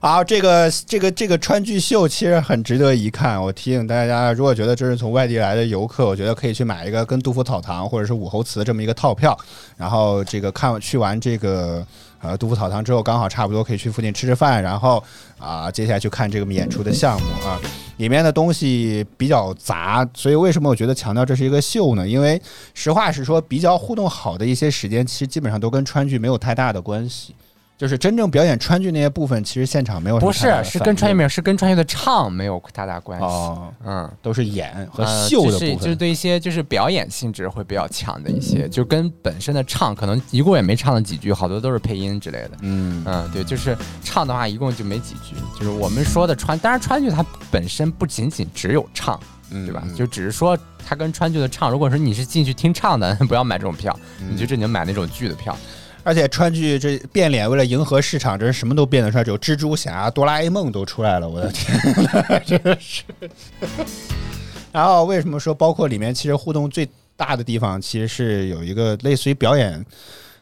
[0.00, 3.42] 好，这个这个这个川剧秀其实很值得一看。
[3.42, 9.36] 我提醒大家，如果觉得这是从外地来的游客，我觉得可以去买一个跟杜甫草堂或者是武侯祠这么一个套票，
[9.76, 11.84] 然后这个看去完这个
[12.20, 15.02] 呃杜甫草堂之后，刚好差不多可以去附近吃吃饭，然后
[15.36, 17.58] 啊、接下来去看这个演出的项目啊。
[17.96, 22.06] 里面的东西比较杂，所以为什么我觉得强调这是一个秀呢？
[22.06, 22.40] 因为
[22.72, 27.34] 实话实说，比较互动好的一些时间，其实基本上都跟川剧没有太大的关系。
[27.78, 33.24] 就是真正表演川剧那些部分，其实现场没有不是是跟川剧没有，是跟川剧的唱没有太大关系。
[33.24, 34.10] 哦，嗯。
[34.20, 35.96] 都是演和呃秀的部就是就是。
[35.96, 42.50] 对一些就是表演性质会比较强的一些，就跟本身的唱可能一共也没唱了几句，好多都是配音之类的。
[42.62, 49.18] 嗯嗯，对，就是唱的话一共就没几句，就是我们说的川，当然川剧它本身不仅仅只有唱，
[49.50, 49.84] 嗯对吧？
[49.96, 55.56] 就只是说它跟川剧的唱，如果说你是进去听唱的， 不要买这种票，嗯你就只能买那种剧的票。
[56.08, 63.02] 而且川剧这变脸，为了迎合市场，真是什么都变得出来，只有蜘蛛侠、哆啦 A 梦都出来了，我的天呐，真的是。
[64.72, 69.84] 然后为什么说包括里面其实互动最大的地方，其实是有一个类似于表演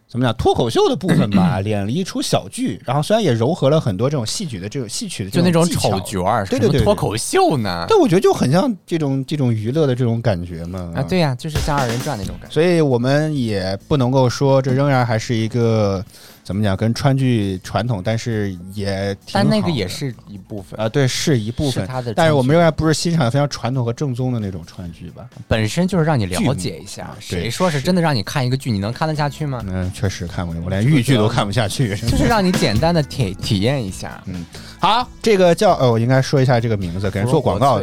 [0.08, 7.84] 怎么讲脱口秀的部分吧， 演了一出小剧，然后虽然也糅合了很多这种戏曲的这种戏曲的这就那种丑角儿，对对对脱口秀呢？
[7.88, 10.92] 但我觉得就很像这种这种娱乐的这种感觉嘛。
[10.94, 12.54] 啊，对呀、就是像二人转那种感觉。
[12.54, 16.04] 所以我们也不能够说这仍然还是一个
[16.46, 25.28] 怎么讲，跟川剧传统，但是也挺但那个也是一部分，啊，对，是一部分是但是我们仍然不是欣赏非常传统和正宗的那种川剧吧？
[25.48, 27.16] 本身就是让你了解一下。
[27.18, 29.60] 谁说是真的让你看一个剧，你能看得下去吗？
[29.66, 31.96] 嗯，确实看过，我连豫剧都看不下去。
[32.06, 34.22] 就是让你简单的体体验一下。
[34.26, 34.46] 嗯
[34.78, 37.82] 好，这个叫呃，我应该说一下这个名字，给人做广告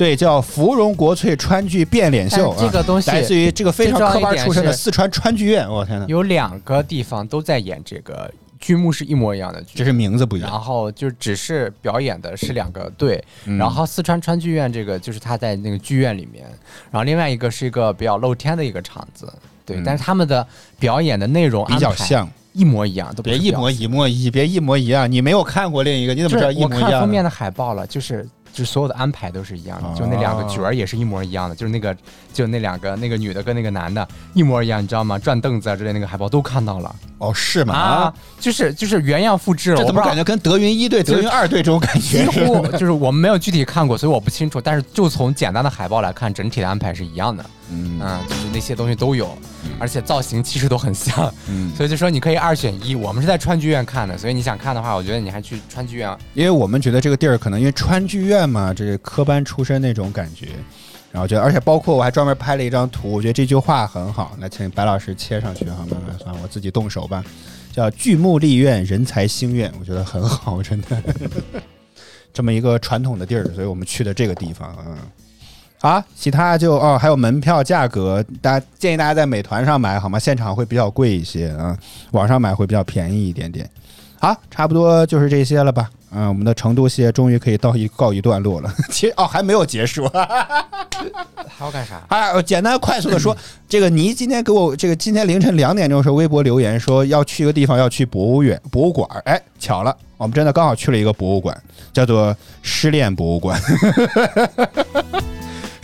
[0.00, 2.56] 对，叫芙蓉国粹川剧变脸秀。
[2.58, 5.70] 这个东西啊来自于这个非常科班出身的四川川剧院。
[5.70, 10.48] 我天哪，有两个地方都在演这个剧目是一模一样的剧，这是名字不一样。
[10.48, 16.46] 然后就只是表演的是两个队，嗯然后四川川剧院这个就是他在那个剧院里面，
[16.90, 19.30] 然后另外一个是一个比较露天的一个场子，
[19.66, 20.46] 对，嗯但是他们的
[20.78, 25.12] 表演的内容比较像，一模一样，都别一模一模一，别一模一样。
[25.12, 26.90] 你没有看过另一个，你怎么知一模一样我？
[26.90, 28.26] 看封面的海报了，就是
[28.60, 31.96] 就是所有的安排都是一样的，哦就那两个角儿也是一模一样的，就是那个
[32.30, 35.18] 就那两个那个女的跟那个男的一模一样，你知道吗？
[35.18, 37.74] 转凳子啊之类那个海报都看到了哦，是吗？
[37.74, 42.44] 啊，就是就是原样复制了，这怎么感觉跟德云一队、德云二队这种感觉几？
[42.44, 44.60] 乎就是我们没有具体看过，所以我不清楚。
[44.60, 47.42] 但是就从简单的海报来看，整体的安排是一样的。
[47.72, 49.36] 嗯啊，就是那些东西都有，
[49.78, 51.32] 而且造型其实都很像。
[51.48, 52.94] 嗯， 所以就说你可以二选一。
[52.94, 56.16] 我们是在川剧院看的，所以你想看的话，我觉得你还去川剧院。
[56.34, 60.48] 因为我们觉得这个地儿可能因为川剧院嘛，这是科班出身那种感觉，
[61.12, 66.18] 然后觉得，而且包括我还专门拍了一张图，我觉得这句话很好，来请白老师切上去哈，慢慢？
[66.18, 67.24] 算了，我自己动手吧。
[67.72, 71.02] 叫剧目立院，人才兴院，我觉得很好，真的。
[72.32, 74.96] 这么一个传统的地儿，所以我们去的这个地方，嗯。
[75.82, 80.18] 好，其他就哦，还有门票价格，大家建议大家在美团上买好吗？
[80.18, 81.74] 现场会比较贵一些啊，
[82.10, 83.66] 网上买会比较便宜一点点。
[84.18, 85.88] 好，差不多就是这些了吧？
[86.12, 88.70] 嗯，我们的成都系列终于可以到一告一段落了。
[88.92, 90.06] 其实哦，还没有结束。
[90.08, 92.02] 还要干啥？
[92.14, 93.34] 啊，我简单快速的说，
[93.66, 99.08] 这个倪今天给我这个今天凌晨两点钟的时候微博留言说要去一个地方，要去博物院博物馆。
[99.24, 101.56] 哎，巧了，我们真的刚好去了一个博物馆，
[101.90, 103.58] 叫做失恋博物馆。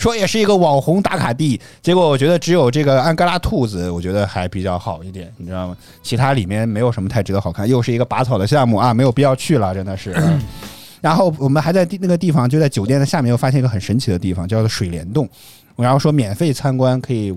[0.07, 5.77] 说也是一个网红打卡地，结果我觉得只有这个安哥拉兔子，我觉得还比较好一点，你知道吗？
[6.01, 10.13] 其他里面没有什么太值得好看，又是一个拔草的项目啊，没有必要去了，真的是。
[10.13, 10.41] 啊
[11.03, 15.29] 然后我们还在地那个地方，就在酒店的下面又发现一个很神奇的地方，叫做水帘洞。
[15.77, 17.37] 然后说免费参观，可以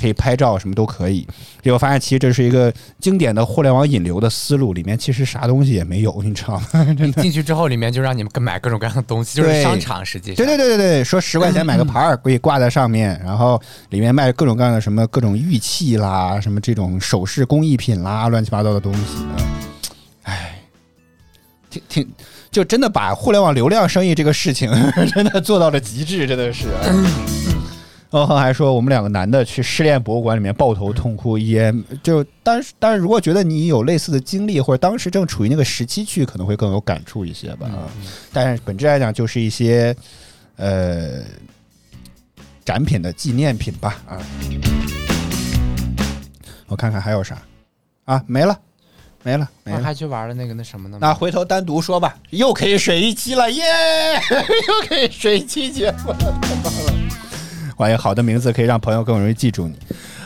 [0.00, 1.26] 可以拍照，什么都可以。
[1.62, 6.66] 结果发现其实这是一个经典的互联网引流的思路，里面其实啥东西也没有，你知道吗？
[6.96, 7.22] 真的。
[7.22, 10.36] 进去之后，里面就让你们买各种各样的东西，就是商场，实际上。
[10.36, 19.00] 对对对对对，说十块钱买个牌儿可以挂在上面，然后里面卖各种各样的什么各种玉器啦，什么这种首饰工艺品啦，乱七八糟的东西。
[19.20, 19.44] 嗯
[20.22, 20.60] 唉，
[21.70, 22.08] 挺挺
[22.50, 24.70] 就真的把互联网流量生意这个事情
[25.14, 26.66] 真的做到了极致，真的是。
[28.10, 37.68] 欧恒还说，我们两个男的去失恋博物馆里面抱头痛哭，也就但是但是如果觉得你有类似的经历，或者当时正处于那个时期去，可能会更有感触一些吧。
[37.68, 37.86] 啊
[38.32, 39.94] 但是本质来讲，就是一些
[40.56, 41.22] 呃
[42.64, 44.02] 展品的纪念品吧。
[44.08, 44.18] 啊，
[46.66, 47.40] 我看看还有啥
[48.06, 48.20] 啊？
[48.26, 48.58] 没了，
[49.22, 49.78] 没了，没了。
[49.78, 50.98] 我还去玩了那个那什么呢？
[51.00, 53.62] 那回头单独说吧，又可以水一期了，耶！
[54.66, 56.92] 又可以水一期节目了，太棒了！
[57.80, 59.74] 欢迎好的名字可以让朋友更容易记住你。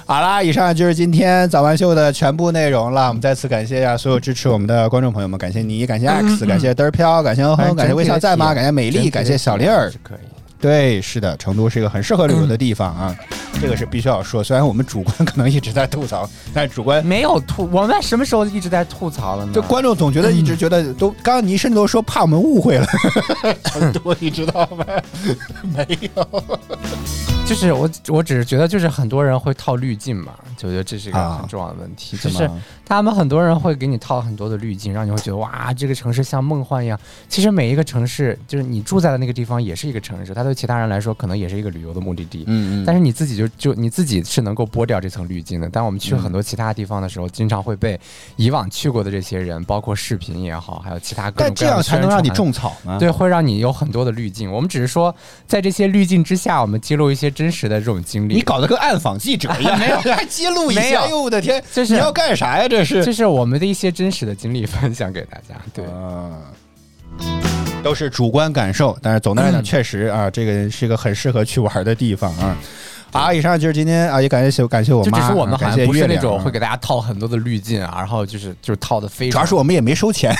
[0.05, 3.07] 好啦，以上就是今天早安秀的全部内容了。
[3.07, 8.53] 我们再次感谢一下所有支持我们的观众朋友们，感谢你，感谢 X，感谢嘚儿飘，感谢欧恒，感谢微笑在吗？
[8.53, 9.89] 感谢美丽，感谢小丽儿。
[10.03, 10.34] 可以。
[10.65, 13.15] 对，是的，成都是一个很适合旅游的地方啊，
[13.61, 14.43] 这个是必须要说。
[14.43, 19.53] 虽然我们主观可能一直在吐槽，但是主观没有吐，我们什么时候一直在吐槽了呢？
[19.53, 22.87] 就观众总觉得一直觉得都，刚刚你甚至都说怕我们误会了，
[23.65, 24.87] 成 都你知道吗？
[25.63, 25.87] 没
[26.17, 26.57] 有，
[27.45, 32.51] 就是我，我只是觉得，就是很多人会套滤镜嘛，就觉得这是一个啊很重要的问题，就是
[32.87, 36.99] 他们很多人会给你套很多的滤镜，让你会觉得哇，这个城市像梦幻一样。
[37.29, 42.45] 其实每一个城市，就是你住在的那个地方，也是一个城市，它对其他人来说可能也是一个旅游的目的地。
[42.47, 45.69] 嗯嗯但是你自己就就你自己是能够剥掉这层滤镜的。
[45.69, 47.99] 当我们去很多其他地方的时候，经常会被
[48.37, 52.99] 以往去过的这些人，包括视频也好，还有其他各种各样的但这样才能让你种草呢。
[52.99, 54.51] 对，会让你有很多的滤镜。
[54.51, 55.15] 我们只是说，
[55.47, 58.35] 在这些滤镜之下，我们揭露一些真实的这种经历。
[58.35, 62.69] 你搞得跟暗访记者一样， 没有 还揭露一下，哎呦我的天，这是你要干啥呀？
[62.69, 65.55] 这是这是我们的一些真实的经历分享给大家。
[65.73, 66.39] 对，啊，
[67.85, 69.63] 都是主观感受，但是总的来讲，嗯。
[69.63, 72.57] 确实啊，这个是一个很适合去玩的地方啊。
[73.13, 80.35] 好，以上就是今天啊，也感谢感谢我妈，就只是我们好感像不是那种会给大家套很多的滤镜啊，然后就是就是套的非常，主要是我们也没收钱，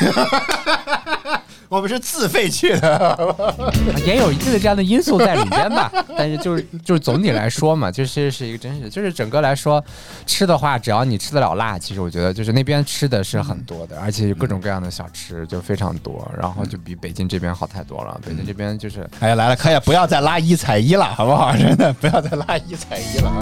[1.75, 3.35] 我们是自费去的。
[4.07, 5.91] 也有一定的这样的因素在里边吧。
[6.17, 9.85] 但是就是就是总体来说嘛，就是是一个真实，就是整个来说
[10.25, 18.21] 吃的话，只要你吃得了辣，其实我觉得就是那边吃的是很多的，而且有各种各样的小吃就非常多，然后就比北京这边好太多了。
[18.25, 21.53] 北京这边就是哎呀，来了，可以不要再拉一踩一了，好不好？
[21.57, 23.41] 真的不要再拉一踩一了啊！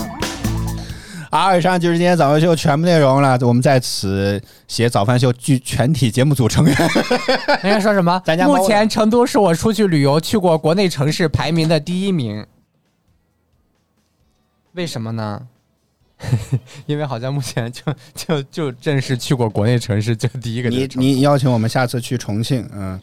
[1.34, 3.38] 好，以上就是今天早饭秀全部内容了。
[3.40, 6.76] 我们在此写早饭秀剧全体节目组成员，
[7.64, 8.46] 人家说什么咱家？
[8.46, 12.46] 目前成都是我出去旅游去过国内城市排名的第一名。
[14.72, 15.40] 为什么呢？
[16.86, 17.82] 因为好像目前就
[18.14, 20.88] 就就正式去过国内城市就第一个你。
[20.94, 23.00] 你邀请我们下次去重庆，嗯。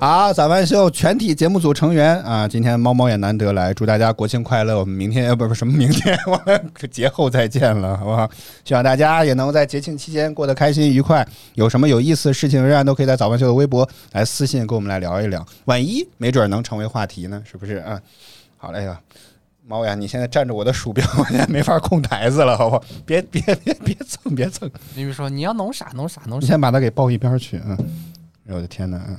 [0.00, 4.78] 好，早饭秀全体节目组成员啊，今天猫猫也难得来，祝大家国庆快乐！
[4.78, 8.30] 我们明天呃不不什么明天，我们节后再见了，好不好？
[8.64, 11.26] 希望大家也能在节庆期间过得开心愉快。
[11.54, 18.00] 有什么有意思的事情，仍然都可以在早饭秀的微博来私信跟我们来聊一聊，万一没准能成为话题呢，是不是啊？
[18.56, 19.00] 好嘞呀。
[19.68, 22.82] 猫呀，你现在占着我的鼠标， 我现在没法控台子了，好不好？
[23.04, 24.68] 别别别别蹭，别蹭！
[24.94, 26.52] 比如说你要弄啥弄啥弄你啥。
[26.52, 29.18] 先把它给抱一边去，嗯，哎呦我的天呐，嗯，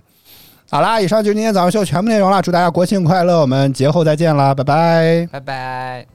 [0.72, 5.28] 好啦，以上就是今天早上秀全部内容了，祝大家国庆快乐，我们节后再见啦，拜拜。
[5.32, 6.08] 拜拜，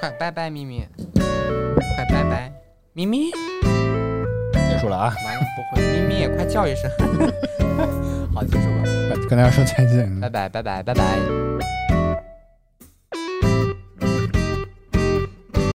[0.00, 0.84] 快拜拜，咪咪，
[1.14, 2.52] 快拜拜，
[2.94, 3.30] 咪咪，
[4.68, 5.40] 结束了啊，完了
[5.70, 6.90] 不会，咪咪也快叫一声。
[8.34, 8.82] 好，结束吧，
[9.30, 10.20] 跟大家说再见。
[10.20, 11.93] 拜拜，拜拜，拜拜。